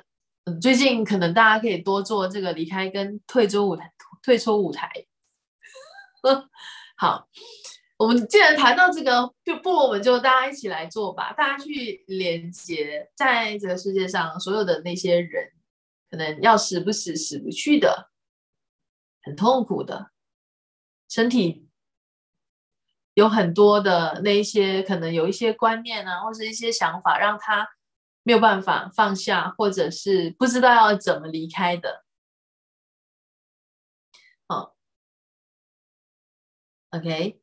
[0.46, 4.90] 嗯最近可能大家可以多做这个离开跟退出舞台，退出舞台。
[6.98, 7.28] 好，
[7.98, 15.52] 我们既然谈到这个，就不我们就大家一起来做吧，大家去连接在这个世界上所有的那些人，
[16.10, 18.10] 可能要死不死，死不去的。
[19.28, 20.12] 很痛苦的，
[21.10, 21.68] 身体
[23.14, 27.68] 有很多的那一些，可能有一些观念啊，或是一些想法，让他
[28.24, 32.06] 没有办法放下，或者是不知道要怎么离开的。
[34.48, 34.78] 好
[36.92, 37.42] ，OK，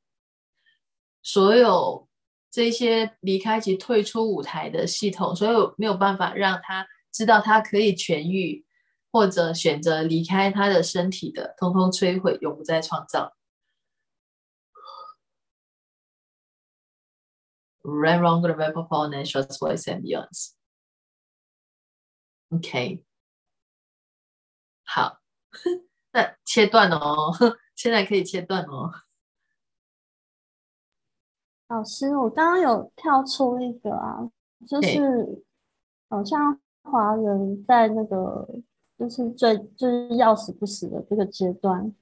[1.22, 2.08] 所有
[2.50, 8.63] 这些离开及退出舞台的系统，所有没有办法让他知道他可以痊愈。
[9.14, 13.36] 或者选择离开他的身体的，通通摧毁，永不再创造。
[17.82, 20.54] Right, wrong, good, and short, voice, and beyonds.
[22.48, 23.04] OK，
[24.82, 25.20] 好，
[26.10, 27.32] 那切断哦，
[27.76, 28.90] 现在可以切断哦。
[31.68, 34.28] 老师，我刚刚有跳出一个啊，
[34.66, 35.44] 就是
[36.08, 38.48] 好像华人在那个。
[39.04, 41.92] 就是最就是要死不死的这个阶段，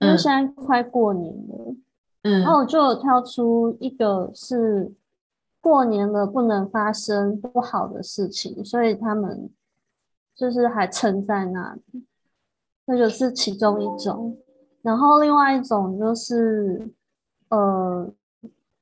[0.00, 1.76] 因为现在快过年了，
[2.22, 4.92] 嗯，然后我就有挑出一个是
[5.60, 9.48] 过年了不能发生不好的事情，所以他们
[10.34, 12.04] 就是还撑在那里，
[12.86, 14.36] 这个是其中一种。
[14.82, 16.90] 然后另外一种就是，
[17.50, 18.12] 呃，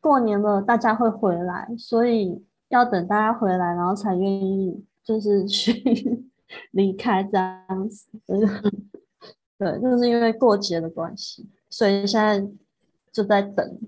[0.00, 6.29] 过年了大家会回来，所以要等大家回来，然后才愿意就是 去。
[6.72, 8.10] 离开这样子，
[9.58, 12.42] 对，就是因为过节的关系，所以现在
[13.12, 13.78] 就在等。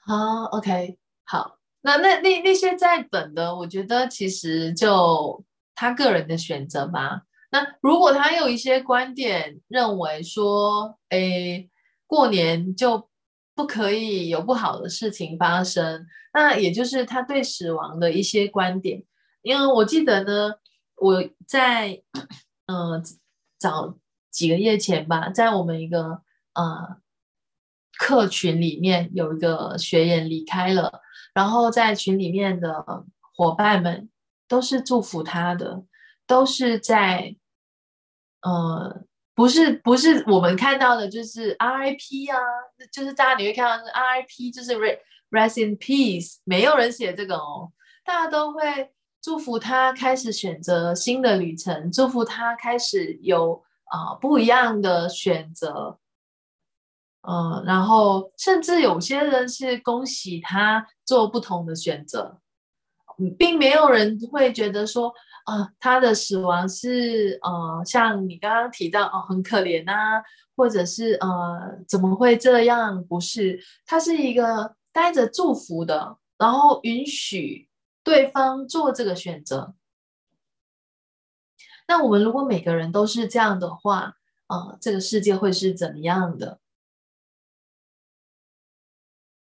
[0.00, 7.22] 好，OK，好，那那那那些在等的，我觉得其实就他个人的选择吧。
[7.50, 11.68] 那如果他有一些观点认为说，哎，
[12.06, 13.08] 过年就
[13.54, 19.02] 不可以有不好的事情发生，那也就是他对死亡的一些观点。
[19.42, 20.54] 因为我记得呢。
[20.96, 22.02] 我在
[22.66, 23.02] 嗯
[23.58, 23.98] 早
[24.30, 26.22] 几个月前吧，在我们一个
[26.54, 26.96] 呃
[27.98, 31.00] 客群里面有一个学员离开了，
[31.32, 32.84] 然后在群里面的
[33.34, 34.10] 伙伴们
[34.48, 35.84] 都是祝福他的，
[36.26, 37.36] 都是在
[38.42, 39.02] 呃
[39.34, 42.38] 不是不是我们看到的，就是 RIP 啊，
[42.92, 44.72] 就是大家你会看到是 RIP，就是
[45.30, 47.72] Rest in Peace，没有人写这个哦，
[48.04, 48.92] 大家都会
[49.26, 53.60] 祝福他开始选择新的旅程，祝福他开始有。
[53.88, 56.00] 啊，不一样的选择，
[57.22, 62.40] 嗯，然后甚至有些人是恭喜他做不同的选择，
[63.38, 70.20] 并没有人会觉得说，啊，他的死亡是呃，像你刚刚提到哦，很可怜啊，
[70.56, 73.04] 或者是呃，怎么会这样？
[73.04, 77.68] 不是，他是一个带着祝福的，然后允许
[78.06, 79.74] 对方做这个选择。
[81.88, 84.16] 那我们如果每个人都是这样的话，
[84.46, 86.60] 啊，这个世界会是怎么样的？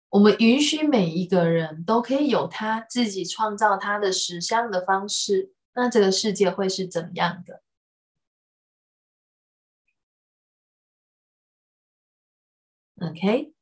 [0.09, 7.63] 我们允许每一个人都可以有他自己创造他的实相的方式，那这个世界会是怎么样的
[12.99, 13.53] ？OK，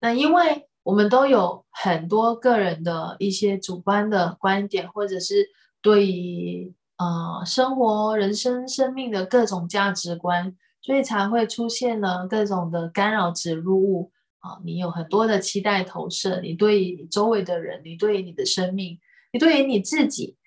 [0.00, 5.46] 那因为我们都有很多个人的一些主观的观点，或者是
[5.82, 6.74] 对于。
[6.98, 14.56] 呃，生活、人生、生命的各种价值观，所以才会出现了各种的干扰植入物啊！
[14.64, 18.98] 你有很多的期待投射，你对于你周围的人，你对于你的生命，
[19.30, 20.38] 你对于你自己，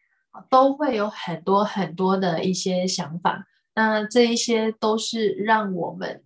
[0.49, 3.45] 都会有很多很多的一些想法。
[3.75, 6.23] 那这一些都是让我们，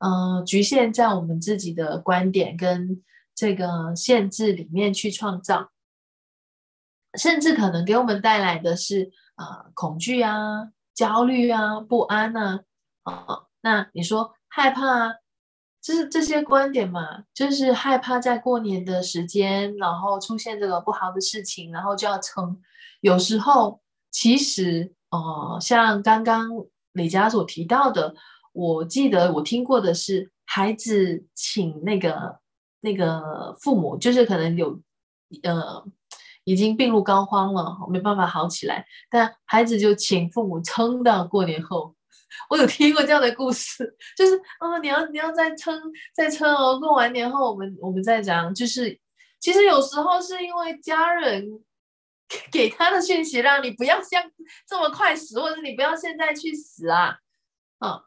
[0.00, 3.02] 嗯，局限在我们自己的观点跟
[3.34, 5.70] 这个限制里面去创造，
[7.18, 9.12] 甚至可能给我们带来的是。
[9.34, 12.60] 啊，恐惧啊，焦虑啊，不安呐，
[13.02, 15.10] 啊，那你说害怕，
[15.80, 22.60] 就是这些观点嘛，就是害怕在过年的时间，然后出现这个不好的事情，然后就要撑。
[23.00, 26.50] 有时候其实，哦，像刚刚
[26.92, 28.14] 李佳所提到的，
[28.52, 32.38] 我记得我听过的是，孩子请那个
[32.82, 34.78] 那个父母，就是可能有，
[35.42, 35.84] 呃。
[36.44, 41.94] 已经病入膏肓了，没办法好起来，但孩子就请父母撑到过年后。
[42.50, 45.80] 我有听过这样的故事，就是哦，你要你要再撑
[46.12, 48.52] 再撑哦，过完年后我们我们再讲。
[48.52, 48.98] 就是
[49.38, 51.46] 其实有时候是因为家人
[52.50, 54.20] 给他的讯息，让你不要像
[54.66, 57.18] 这么快死，或者你不要现在去死啊，
[57.78, 58.02] 啊，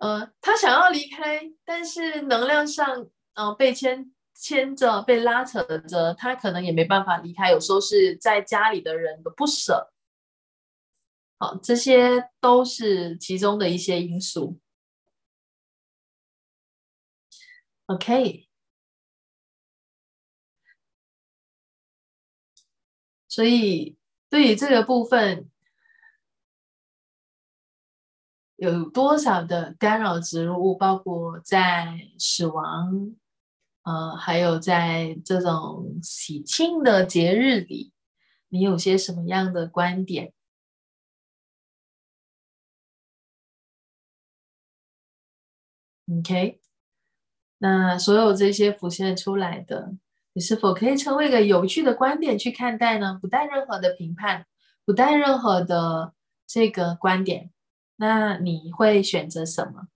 [0.00, 3.06] 呃，他想要离开，但是能量上
[3.38, 4.12] 嗯被牵。
[4.40, 7.50] 牵着被拉扯着，他可能也没办法离开。
[7.50, 9.92] 有时候是在家里的人的不舍，
[11.38, 14.60] 好，这些都是其中的一些因素。
[17.86, 18.48] OK，
[23.26, 23.98] 所以
[24.30, 25.50] 对于这个部分，
[28.54, 33.16] 有多少的干扰植物，包括在死亡。
[33.88, 37.94] 呃，还有在这种喜庆的节日里，
[38.48, 40.34] 你有些什么样的观点
[46.06, 46.60] ？OK，
[47.56, 49.94] 那所有这些浮现出来的，
[50.34, 53.18] 你是否可以成为一个有趣的观点去看待呢？
[53.18, 54.46] 不带任何的评判，
[54.84, 56.12] 不带任何的
[56.46, 57.50] 这个观点，
[57.96, 59.88] 那你会选择什么？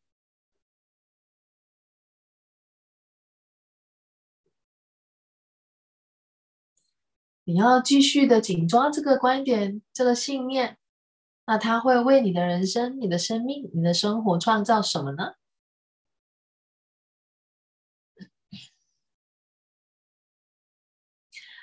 [7.45, 10.79] 你要继续的紧抓这个观点、这个信念，
[11.45, 15.33] 那它会为你的人生、你的生命、你的生活创造什么呢？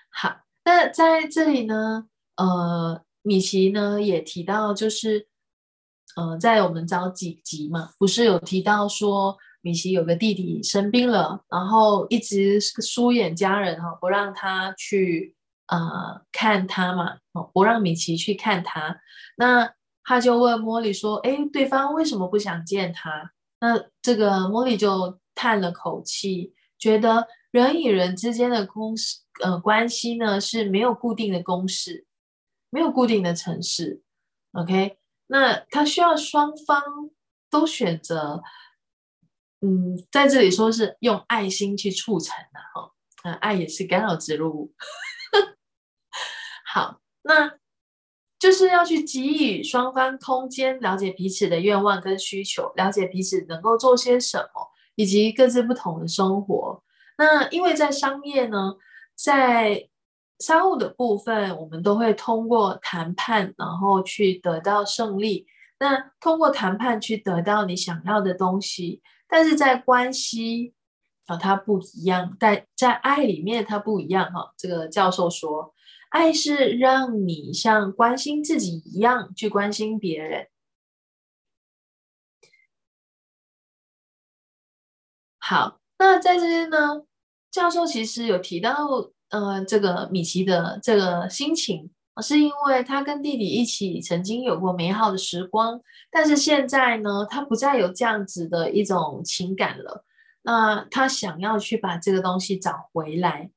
[0.09, 5.29] 好，那在这里呢，呃，米奇呢也提到，就是，
[6.17, 15.37] 呃，在我们早几集嘛，不是有提到说，米奇有个弟弟生病了，然后一直疏远家人哈，不让他去。
[15.69, 18.99] 呃，看他嘛，哦不让米奇去看他，
[19.37, 32.07] 那他就问茉莉说：“哎，对方为什么不想见他？”那这个茉莉就叹了口气，觉得人与人之间的公式呃关系呢是没有固定的公式，
[32.71, 34.01] 没有固定的程式。
[34.53, 34.97] OK，
[35.27, 36.81] 那他需要双方
[37.51, 38.41] 都选择，
[39.61, 42.91] 嗯，在这里说是用爱心去促成的哈，
[43.25, 44.73] 嗯，爱也是干扰植入物。
[46.71, 47.51] 好，那
[48.37, 56.83] 就是要去给予双方空间，了解彼此的愿望跟需求，了解彼此能够做些什么，以及各自不同的生活。
[57.17, 58.75] 那因为在商业呢，
[59.15, 59.89] 在
[60.37, 65.47] 商务的部分，我们都会通过谈判，然后去得到胜利。
[65.79, 70.73] 那通过谈判去得到你想要的东西，但是在关系
[71.25, 72.37] 啊，它不一样。
[72.39, 74.53] 在在爱里面，它不一样哈。
[74.57, 75.73] 这个教授说，
[76.09, 80.47] 爱是让你像关心自己一样去关心别人。
[85.37, 87.05] 好，那在这边呢，
[87.49, 88.75] 教授其实有提到，
[89.29, 91.91] 呃，这个米奇的这个心情。
[92.21, 95.79] 是因为他跟弟弟一起曾经有过美好的时光，
[96.11, 100.03] 但是现在呢，他不再有这样子的一种情感了。
[100.41, 103.49] 那他想要去把这个东西找回来，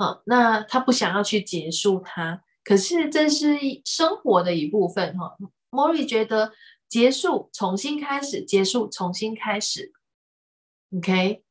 [0.00, 2.42] 好，那他不想要去结束它。
[2.64, 5.36] 可是这是生活的一部分哈。
[5.68, 6.52] 莫瑞觉得
[6.88, 9.92] 结束，重新开始，结束，重新开始。
[10.96, 11.44] OK，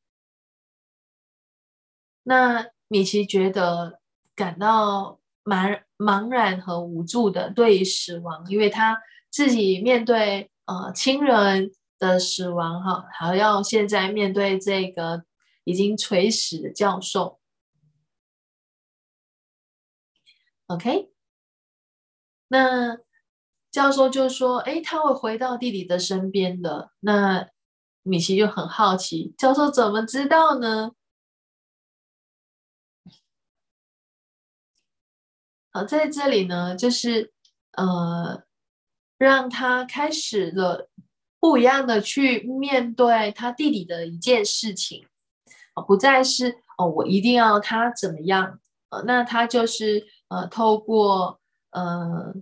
[2.24, 4.00] 那米奇觉得
[4.36, 5.20] 感到。
[5.46, 15.24] 茫茫然和无助的对于死亡，因为他自己面对呃亲人的死亡哈，还要现在面对这个
[15.64, 17.39] 已经垂死的教授。
[20.70, 21.12] OK，
[22.48, 23.00] 那
[23.72, 27.50] 教授就说：“哎，他会回到弟弟的身边的。”那
[28.04, 30.92] 米奇就很好奇，教授怎么知道呢？
[35.72, 37.34] 好，在这里呢，就是
[37.72, 38.44] 呃，
[39.18, 40.88] 让他开始了
[41.40, 45.08] 不一样的去面对他弟弟的一件事情，
[45.88, 48.60] 不再是哦，我一定要他怎么样，
[48.90, 51.40] 呃，那他就是呃，透过
[51.72, 52.34] 呃，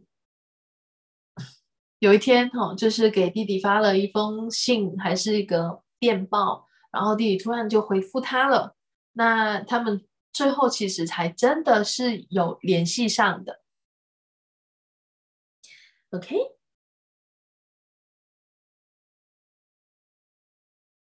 [2.00, 8.78] 有一天哈，就是给弟弟发了一封信，还是一个电报，然后弟弟突然就回复他了，
[9.14, 10.08] 那他们。
[10.34, 13.64] 最后其实才真的是有联系上的
[16.12, 16.36] ，OK。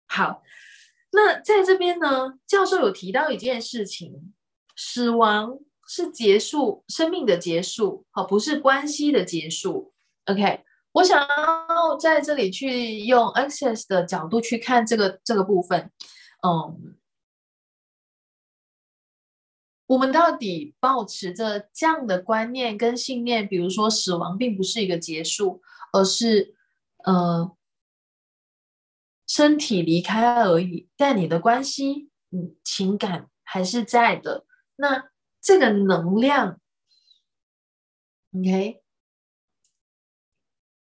[0.05, 0.43] 好，
[1.11, 4.36] 那在这边呢，教授有提到一件事情：
[4.76, 5.57] 死亡
[5.88, 9.93] 是结束生命的结束，好，不是关系的结束。
[10.25, 10.63] OK，
[10.93, 15.91] 我想要在这里去用 Access 的角度去看这个这个部分，
[16.45, 16.95] 嗯。
[19.88, 25.61] 我们到底保持着这样的观念跟信念，比如说死亡并不是一个结束，
[25.93, 26.55] 而是
[27.03, 27.55] 呃
[29.27, 34.47] 身体离开而已，但你的关系、嗯情感还是在的。
[34.77, 35.11] 那
[35.45, 36.59] 这个能量
[38.33, 38.81] ，OK，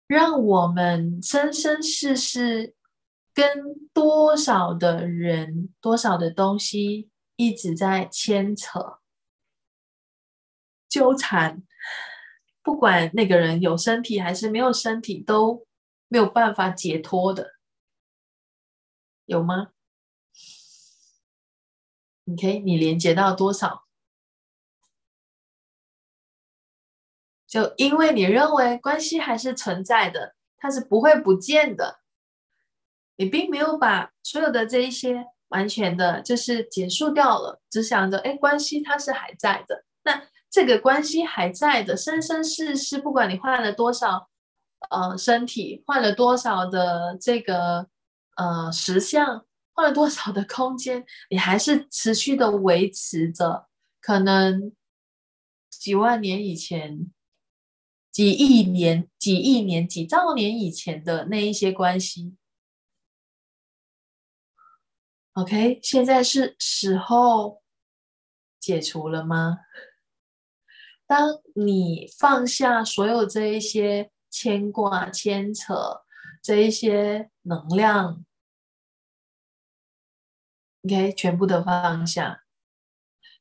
[0.05, 2.75] 让我们生生世世
[3.33, 7.09] 跟多少的人、多少的东西。
[7.35, 8.99] 一直在牵扯、
[10.87, 11.63] 纠缠，
[12.61, 15.65] 不管那个人有身体还是没有身体，都
[16.07, 17.55] 没有办法解脱的，
[19.25, 19.71] 有吗
[22.31, 23.87] ？OK，你连接到多少？
[27.53, 31.99] 就因为你认为关系还是存在的，它是不会不见的，
[33.17, 35.27] 你并没有把所有的这一些。
[35.49, 39.83] 完全的就是结束掉了，只想着哎，关系它是还在的。
[40.03, 44.29] 那这个关系还在的，生生世世，不管你换了多少
[44.89, 47.87] 呃身体，换了多少的这个
[48.35, 53.67] 呃实相，换了多少的空间，你还是持续的维持着
[54.01, 54.73] 可能
[55.69, 57.12] 几万年以前、
[58.13, 62.37] 几亿年、几亿年、几兆年以前的那一些关系。
[65.33, 67.63] OK，现在是时候
[68.59, 69.61] 解除了吗？
[71.07, 76.03] 当你放下所有这一些牵挂、牵扯
[76.41, 78.23] 这一些能量
[80.83, 82.43] ，OK，全部的放下，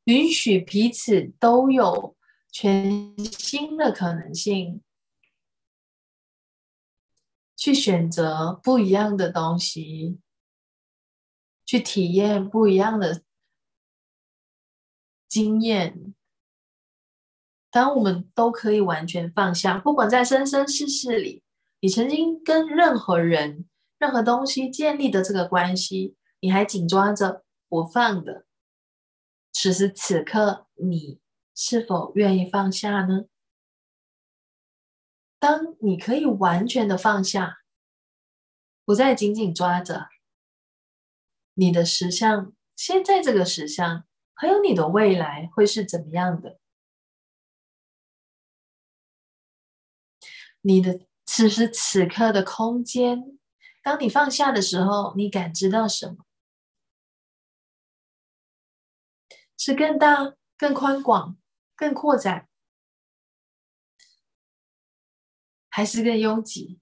[0.05, 2.17] 允许彼此都有
[2.53, 4.81] 全新的可能性，
[7.57, 10.21] 去选择不一样的东西。
[11.65, 13.23] 去体验不一样的
[15.27, 16.15] 经验。
[17.71, 21.43] 当我们都可以完全放下，不管在生生世世里，
[21.81, 28.45] 你曾经跟任何人、任何东西建立的这个关系，你还紧抓着不放的，
[29.53, 31.22] 此时此刻，你
[31.55, 33.27] 是否愿意放下呢？
[35.39, 37.63] 当你可以完全的放下，
[38.85, 40.09] 不再紧紧抓着
[41.55, 46.59] 你的实相，现在这个实相，还有你的未来会是怎么样的？
[50.61, 53.39] 你的此时此刻的空间，
[53.83, 56.25] 当你放下的时候，你感知到什么？
[59.59, 61.37] 是更大、更宽广、
[61.75, 62.49] 更扩展，
[65.69, 66.81] 还是更拥挤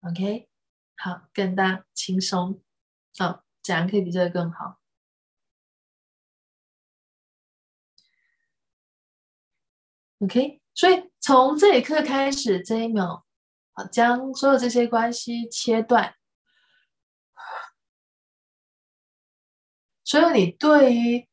[0.00, 0.48] ？OK，
[0.96, 2.62] 好，更大、轻松，
[3.18, 4.80] 好，怎样可以比这个更好
[10.20, 11.10] ？OK，所以。
[11.26, 13.26] 从这一刻开始，这一秒，
[13.72, 16.14] 好，将所有这些关系切断，
[20.04, 21.28] 所有你对于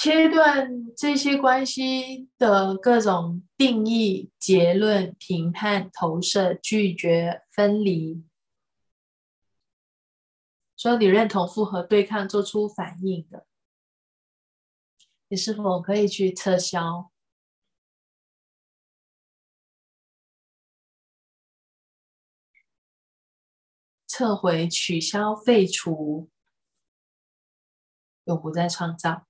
[0.00, 8.24] 切断这些关系的各种定义、结论、评判、投射、拒绝、分离，
[10.76, 13.44] 所有你认同、复合、对抗、做出反应的，
[15.26, 17.10] 你是否可以去撤销？
[24.06, 26.30] 撤回、取消、废除，
[28.26, 29.27] 永不再创造。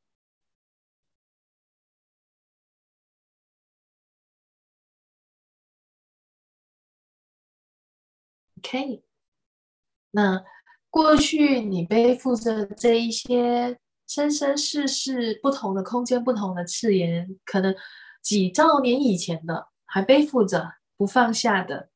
[8.69, 9.03] OK，
[10.11, 10.45] 那
[10.91, 17.75] 过去你背负着这一些生生世世不同的空间、不同的次元，可能
[18.21, 21.89] 几兆年以前的，还背负着不放下的。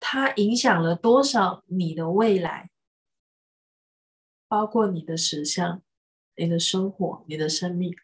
[0.00, 2.70] 它影响了多少你的未来？
[4.48, 5.82] 包括你的实相、
[6.36, 7.94] 你的生活、你的生命，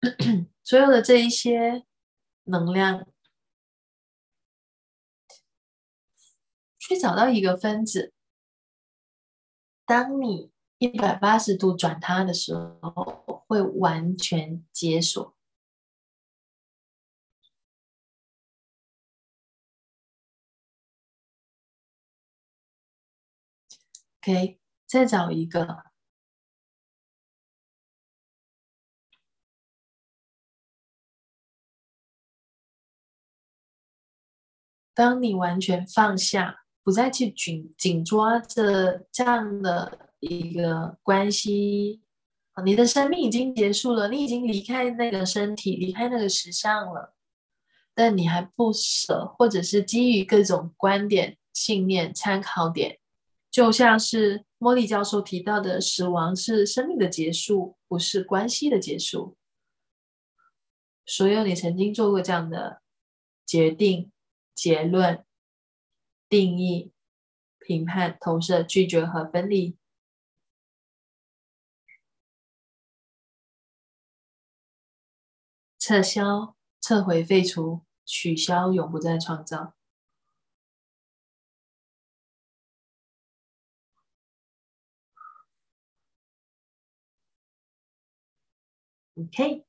[0.64, 1.84] 所有的这一些
[2.44, 3.06] 能量，
[6.86, 8.12] 去找到一个分子。
[9.86, 15.34] 当你一百八十度转它的时候，会完全解锁。
[24.20, 25.84] OK，再找一个。
[34.94, 42.02] 当你完全放下，不再去紧紧抓着这样的一个关系，
[42.64, 47.14] 你的生命已经结束了，你已经离开那个身体，离开那个时尚了，
[47.94, 52.98] 但你还不舍，或者是基于各种观点、信念、参考点。
[53.50, 59.36] 就像是莫莉教授提到的，死亡是生命的结束，不是关系的结束。
[61.06, 62.82] 所有你曾经做过这样的
[63.46, 64.10] 决定、
[64.54, 65.24] 结论、
[66.34, 66.92] 定义、
[67.60, 69.78] 评判、投射、拒绝和分离，
[75.78, 79.76] 撤销、撤回、废除、取消，永不再创造。
[89.14, 89.64] OK，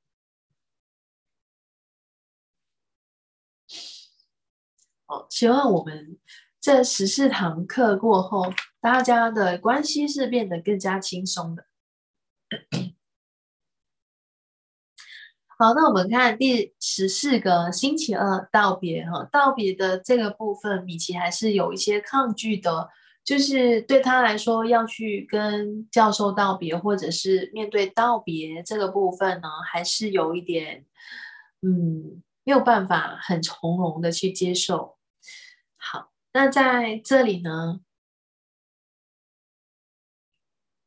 [5.05, 6.19] 好，希望我们
[6.65, 8.51] 这十四堂课过后，
[8.81, 11.67] 大家的关系是变得更加轻松的。
[15.45, 22.89] 好，那我们看第十四个星期二道别哈，道别的这个部分，米奇还是有一些抗拒的。
[23.23, 30.83] 就是对他来说，要去跟教授道别，或者是面对道别这个部分呢，还是有一点，
[31.61, 34.97] 嗯，没有办法很从容的去接受。
[35.77, 37.79] 好，那在这里呢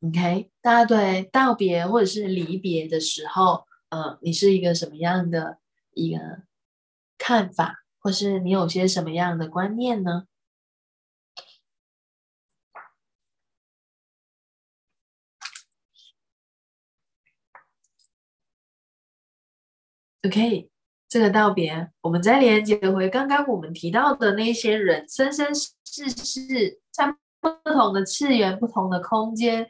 [0.03, 5.59] ，OK，大家对道别或者是离别的时候，呃，你是一个什么样的
[5.94, 6.42] 一个
[7.16, 10.26] 看法，或是你有些什么样的观念呢
[20.24, 20.70] ？OK，
[21.09, 29.69] 这个道别，我们再连接回刚刚我们提到的那些人，生生世世在不同的次元、不同的空间，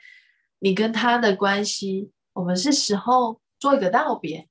[0.59, 4.49] 你跟他的关系，我们是时候做一个道别，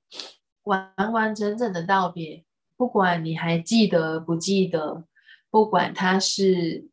[0.64, 2.46] 完完整整的道别。
[2.78, 5.04] 不管你还记得不记得，
[5.50, 6.88] 不管他是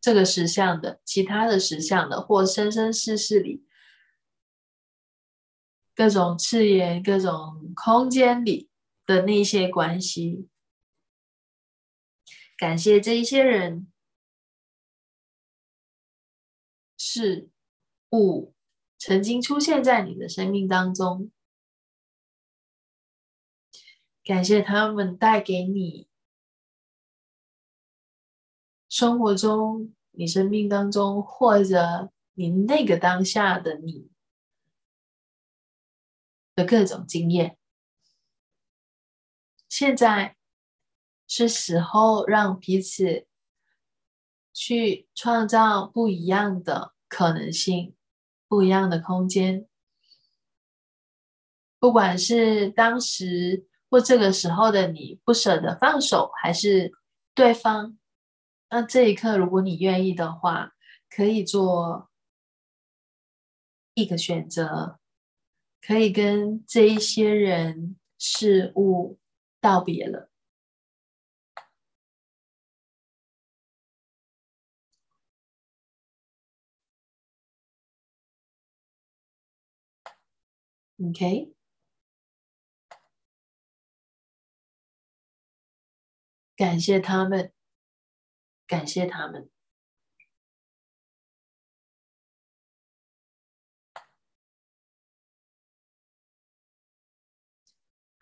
[0.00, 3.62] 这个实相的、其他的实相的，或生生世世里。
[5.94, 8.68] 各种次元、各种空间里
[9.06, 10.48] 的那些关系。
[12.58, 13.92] 感谢这一些人、
[16.96, 17.50] 事
[18.12, 18.54] 物
[18.98, 21.30] 曾经出现在你的生命当中，
[24.24, 26.08] 感谢他们带给你
[28.88, 34.10] 生活中、你生命当中或者你那个当下的你
[36.54, 37.58] 的各种经验。
[39.78, 40.34] 现在。
[41.28, 43.26] 是时候让彼此
[44.54, 47.96] 去创造不一样的可能性，
[48.46, 49.66] 不一样的空间。
[51.80, 56.92] 不管是当时或这个时候的你不舍得放手，还是
[57.34, 57.98] 对方，
[58.70, 60.74] 那这一刻，如果你愿意的话，
[61.10, 62.08] 可以做
[63.94, 65.00] 一个选择，
[65.82, 69.18] 可以跟这一些人事物
[69.66, 70.30] 告别了。
[81.00, 81.52] OK，
[86.56, 87.52] 感谢他们，
[88.68, 89.50] 感谢他们。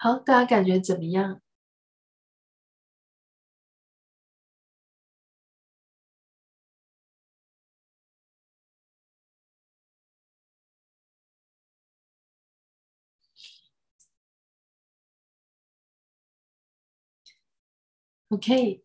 [0.04, 1.40] 好，大家感觉怎么样
[18.28, 18.82] ？OK，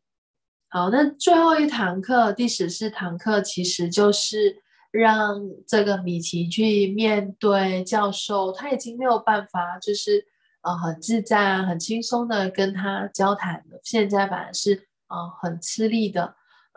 [0.70, 10.26] 好，那最后一堂课，第十四堂课，其实就是让这个米奇去面对教授，他已经没有办法，就是
[10.62, 13.80] 呃很自在啊，很轻松的跟他交谈的。
[13.84, 16.36] 现在反而是呃很吃力的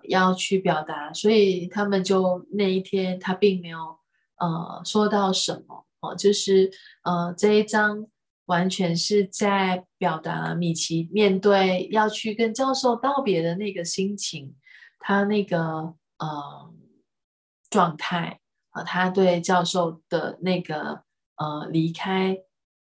[0.08, 3.98] 要去表达，所以他们就那一天他并没有
[4.38, 6.70] 呃说到什么哦，就是
[7.04, 8.06] 呃这一章。
[8.46, 14.56] 完全是在表达米奇面对要去跟教授道别的那个心情，
[14.98, 16.74] 他那个呃
[17.70, 21.04] 状态和他对教授的那个
[21.36, 22.36] 呃离开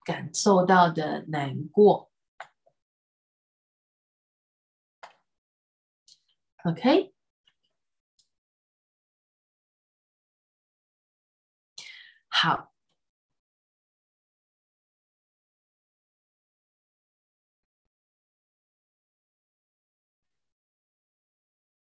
[0.04, 2.10] 感受到的难过。
[6.64, 7.12] OK，
[12.28, 12.72] 好。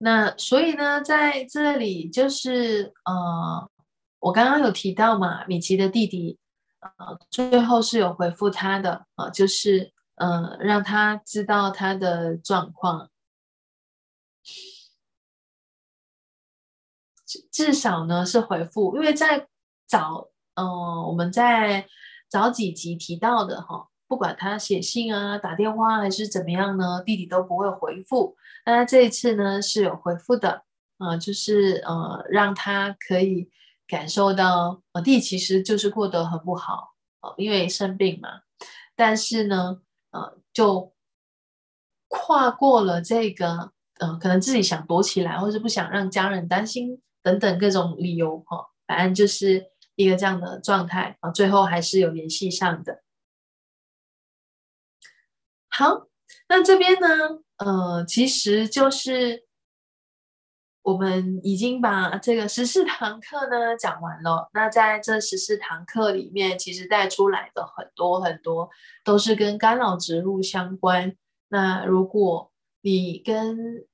[0.00, 3.68] 那所以呢，在这里就是呃，
[4.20, 6.38] 我刚刚有提到嘛，米奇的弟弟
[6.80, 13.10] 呃，最后是有回复他的呃，就是呃，让他知道他的状况，
[17.26, 19.48] 至至少呢是回复，因为在
[19.86, 20.66] 早嗯，
[21.08, 21.86] 我们在
[22.28, 23.88] 早几集提到的哈。
[24.06, 28.34] 不管他写信啊、打电话还是怎么样呢，弟弟都不会回复。
[28.64, 30.62] 那这一次呢是有回复的，
[30.96, 33.50] 啊，就是呃让他可以
[33.88, 38.42] 感受到，我弟其实就是过得很不好，呃因为生病嘛。
[38.94, 39.80] 但是呢，
[40.10, 40.92] 呃就
[42.08, 53.02] 跨过了这个，呃可能自己想躲起来，或是不想让家人担心等等各种理由哈，反正就是一个这样的状态啊，最后还是有联系上的。
[55.68, 56.08] 好，
[56.48, 57.08] 那这边呢？
[57.58, 59.47] 呃，其实就是
[60.88, 64.48] 我们已经把这个十四堂课呢讲完了。
[64.54, 68.70] 那在这十四堂课里面，其实带出来的很多很多
[69.04, 71.14] 都是跟干扰植入相关。
[71.50, 73.84] 那如果你跟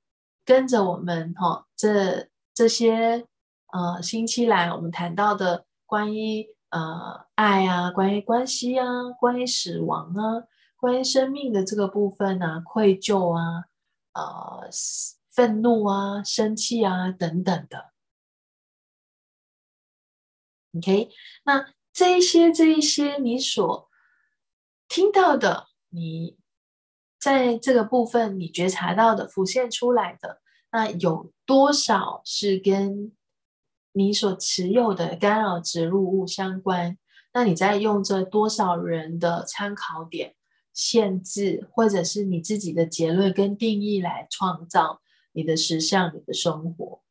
[0.45, 3.25] 跟着我们哈，这这些
[3.73, 8.85] 呃星期来我们谈到的关于呃爱啊，关于关系啊，
[9.19, 10.47] 关于死亡啊。
[10.77, 13.65] 关于生命的这个部分啊，愧疚啊，
[14.13, 14.69] 呃，
[15.35, 17.91] 愤怒啊，生气啊，等等的。
[20.77, 21.09] OK，
[21.43, 23.89] 那这一些，这一些你所
[24.87, 26.37] 听到的，你
[27.19, 33.11] 在这个部分你觉察到的、浮现出来的，那有多少是跟
[33.91, 36.97] 你所持有的干扰植入物相关？
[37.33, 40.35] 那你在用这多少人的参考点？
[40.73, 45.01] 限制，或者是你自己的结论跟定义来创造
[45.35, 47.03] 你的实相、你的生活。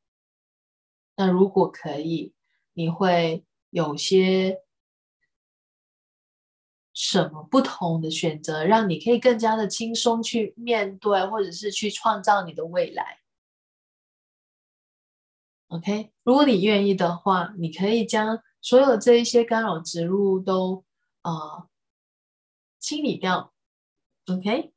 [1.16, 2.33] 那如果可以，
[2.72, 4.62] 你会有些
[6.95, 13.20] 什么不同的选择，让你可以更加的轻松去面对，或者是去创造你的未来。
[15.68, 20.85] OK，如果你愿意的话，你可以将所有这一些干扰植入都
[21.22, 21.68] 呃
[22.79, 23.53] 清理掉。
[24.27, 24.72] OK，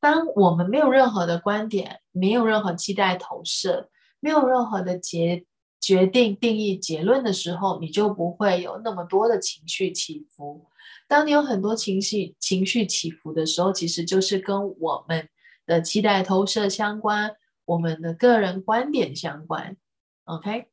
[0.00, 3.90] 当我们没有任何的观点，没有任何期待投射，
[4.20, 5.44] 没有任何的结
[5.80, 10.66] 决定定义结论的时候，你就不会有那么多的情绪起伏。
[11.06, 15.28] 当你有很多情绪情绪起伏的时候，其实就是跟我们
[15.66, 17.36] 的期待投射相关。
[17.66, 19.78] 我们的个人观点相关
[20.24, 20.68] ，OK，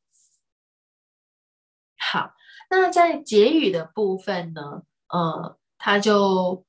[1.96, 2.34] 好，
[2.68, 6.66] 那在结语的部分呢，呃，他就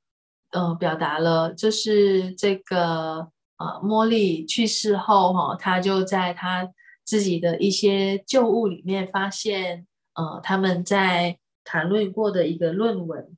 [0.51, 3.33] 呃表达了，就是这个
[3.64, 6.74] 呃茉莉去世后哈，他就在他
[7.05, 13.38] 自己的一些旧物里面发现，呃，他们在谈论过的一个论文，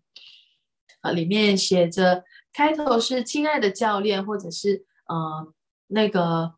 [1.01, 5.53] 啊，里面写着开头是“亲爱的教练”或者是呃
[5.88, 6.55] 那个。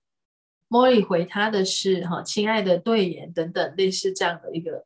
[0.70, 4.86] 莫莉回他的是“哈，亲爱的队员”等等，类似这样的一个，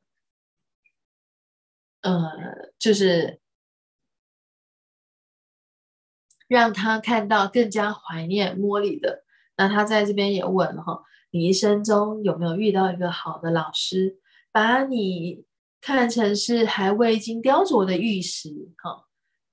[2.01, 3.40] 呃，就是
[6.51, 9.23] 让他看到更加怀念莫莉的。
[9.55, 14.17] 那他在这边也问了哈，你一生中有没有遇到一个好的老师，
[14.51, 15.45] 把你
[15.79, 18.49] 看成是还未经雕琢的玉石
[18.83, 19.05] 哈，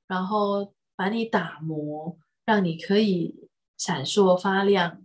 [0.09, 5.05] 然后把你打磨，让你可以闪烁发亮。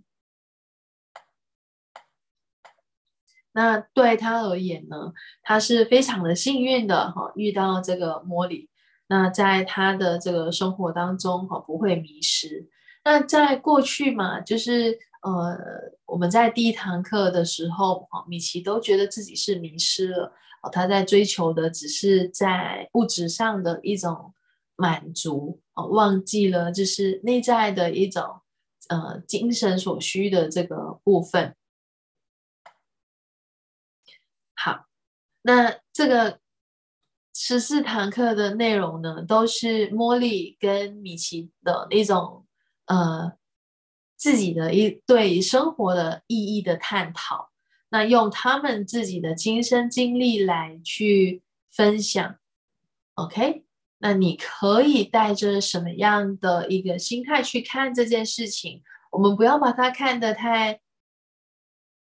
[3.52, 5.14] 那对他而言呢，
[5.44, 8.72] 他是非常的幸运的哈，遇到这个莫里。
[9.08, 12.68] 那在他的这个生活当中哈，不会迷失。
[13.04, 15.58] 那在过去嘛，就是呃，
[16.06, 20.34] 我们在第一堂课的时候哈，米奇都觉得自己是迷失了。
[20.62, 24.34] 哦，他在追求的只是在物质上的一种
[24.78, 28.42] 满足哦，忘记了就是内在的一种
[28.88, 31.56] 呃精神所需的这个部分。
[34.56, 34.86] 好，
[35.42, 36.40] 那这个
[37.34, 42.46] 十四堂课的内容呢，都是茉莉跟米奇的一种
[42.86, 43.34] 呃
[44.16, 47.50] 自己的一对生活的意义的探讨。
[47.90, 52.38] 那用他们自己的亲身经历来去分享
[53.16, 53.66] ，OK？
[53.98, 58.82] 那你可以带着什么样的一个心态去看这件事情？
[59.12, 60.82] 我们不要把它看得太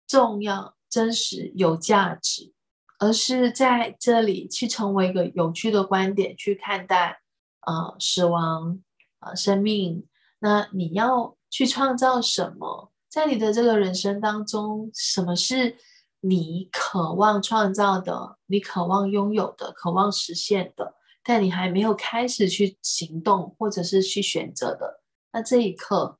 [0.06, 0.74] 重要。
[0.90, 2.53] 真实有价值，
[2.98, 7.20] 而是在这里去成为一个有趣的观点去看待，
[7.60, 8.80] 呃，死亡，
[9.20, 10.06] 呃，生命。
[10.38, 12.92] 那你要去创造什么？
[13.08, 15.76] 在你的这个人生当中，什么是
[16.20, 18.38] 你渴望创造的？
[18.46, 19.72] 你渴望拥有的？
[19.72, 20.94] 渴望实现的？
[21.22, 25.02] 但你还没有开始去行动，或者是去选择的？
[25.32, 26.18] 那这一刻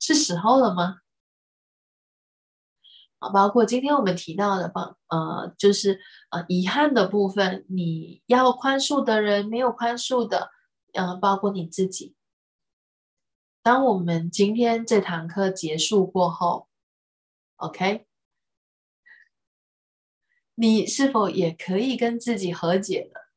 [0.00, 1.02] 是时候了吗？
[3.22, 6.00] 啊，包括今天我们提到的，帮呃，就是
[6.30, 10.50] 呃，遗憾的部分，你要宽恕的人没有宽恕的，
[10.92, 12.16] 呃，包括你自己。
[13.62, 16.68] 当我们今天这堂课结束过后
[17.58, 18.08] ，OK，
[20.56, 23.30] 你是否也可以跟自己和解了？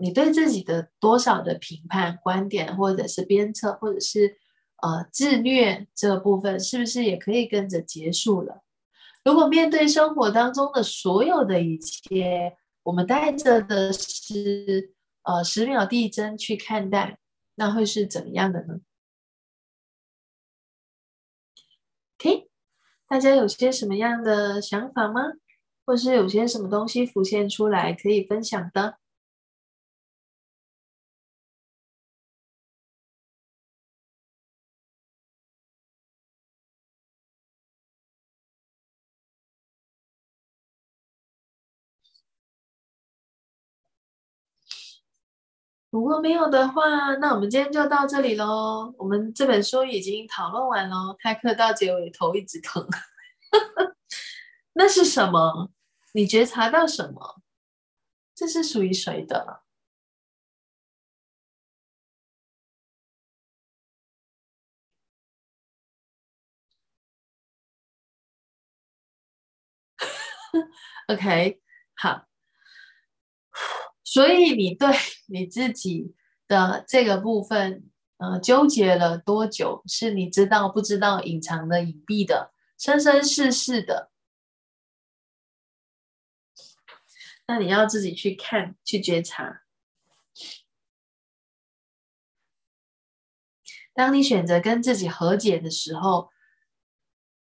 [0.00, 4.38] 你对自己的多少的评判、观点，或者是鞭策，或者是？
[4.82, 8.62] 呃，自虐这部分是不是也可以跟着结束了？
[9.24, 17.18] 如果面对生活当中的所有的一切，我们带着的是呃十秒递增去看待，
[17.54, 18.80] 那会是怎么样的呢
[22.18, 22.48] ？OK，
[23.08, 25.20] 大家有些什么样的想法吗？
[25.84, 28.98] 或是有些什么东西浮现出来可以分享的？
[45.90, 48.94] 如果没有的话，那我们今天就到这里喽。
[48.96, 52.86] 我们这本书已经讨论完喽，开课到结尾头一直疼。
[54.74, 55.70] 那是什么？
[56.14, 57.42] 你觉察到什么？
[58.34, 59.62] 这是属于谁的？
[71.08, 71.60] OK，
[71.96, 72.29] 好。
[74.10, 74.88] 所以你对
[75.28, 76.16] 你自己
[76.48, 79.84] 的这个部分，呃，纠结了多久？
[79.86, 84.10] 是你知道不知道、隐藏的、隐蔽的、生生世世的？
[87.46, 89.62] 那你要自己去看，去觉察。
[93.94, 96.30] 当你选择跟自己和解的时候，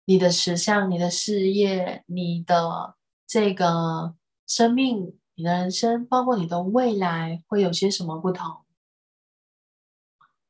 [0.05, 4.17] 你的实相、你的事业、你的这个
[4.49, 8.65] 生命、你的人生，包括你的未来，会有些什么不同？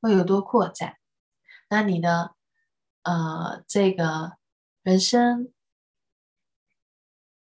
[0.00, 0.96] 会有多扩展？
[1.68, 2.36] 那你的
[3.02, 4.38] 呃，这个
[4.82, 5.52] 人生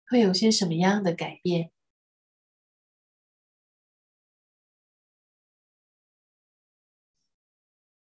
[0.08, 1.72] 会有些什么样的改变？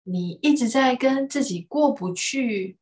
[0.03, 2.77] 你一直在跟自己过不去，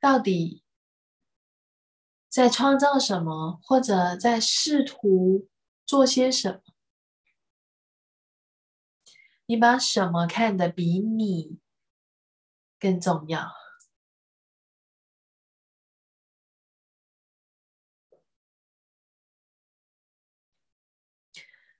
[0.00, 0.63] 到底
[2.34, 5.48] 在创造什么，或者在试图
[5.86, 6.62] 做些什么？
[9.46, 11.60] 你把什么看得比你
[12.80, 13.52] 更重要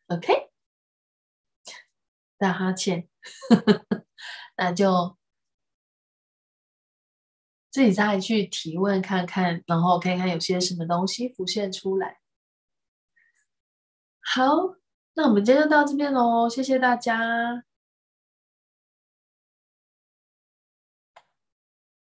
[0.08, 0.50] ？OK。
[2.38, 3.08] 打哈欠，
[4.56, 5.16] 那就
[7.74, 12.18] 自己再去提问看看，然后看看有些什么东西浮现出来。
[14.20, 14.76] 好，
[15.14, 17.64] 那我们今天就到这边喽，谢谢大家。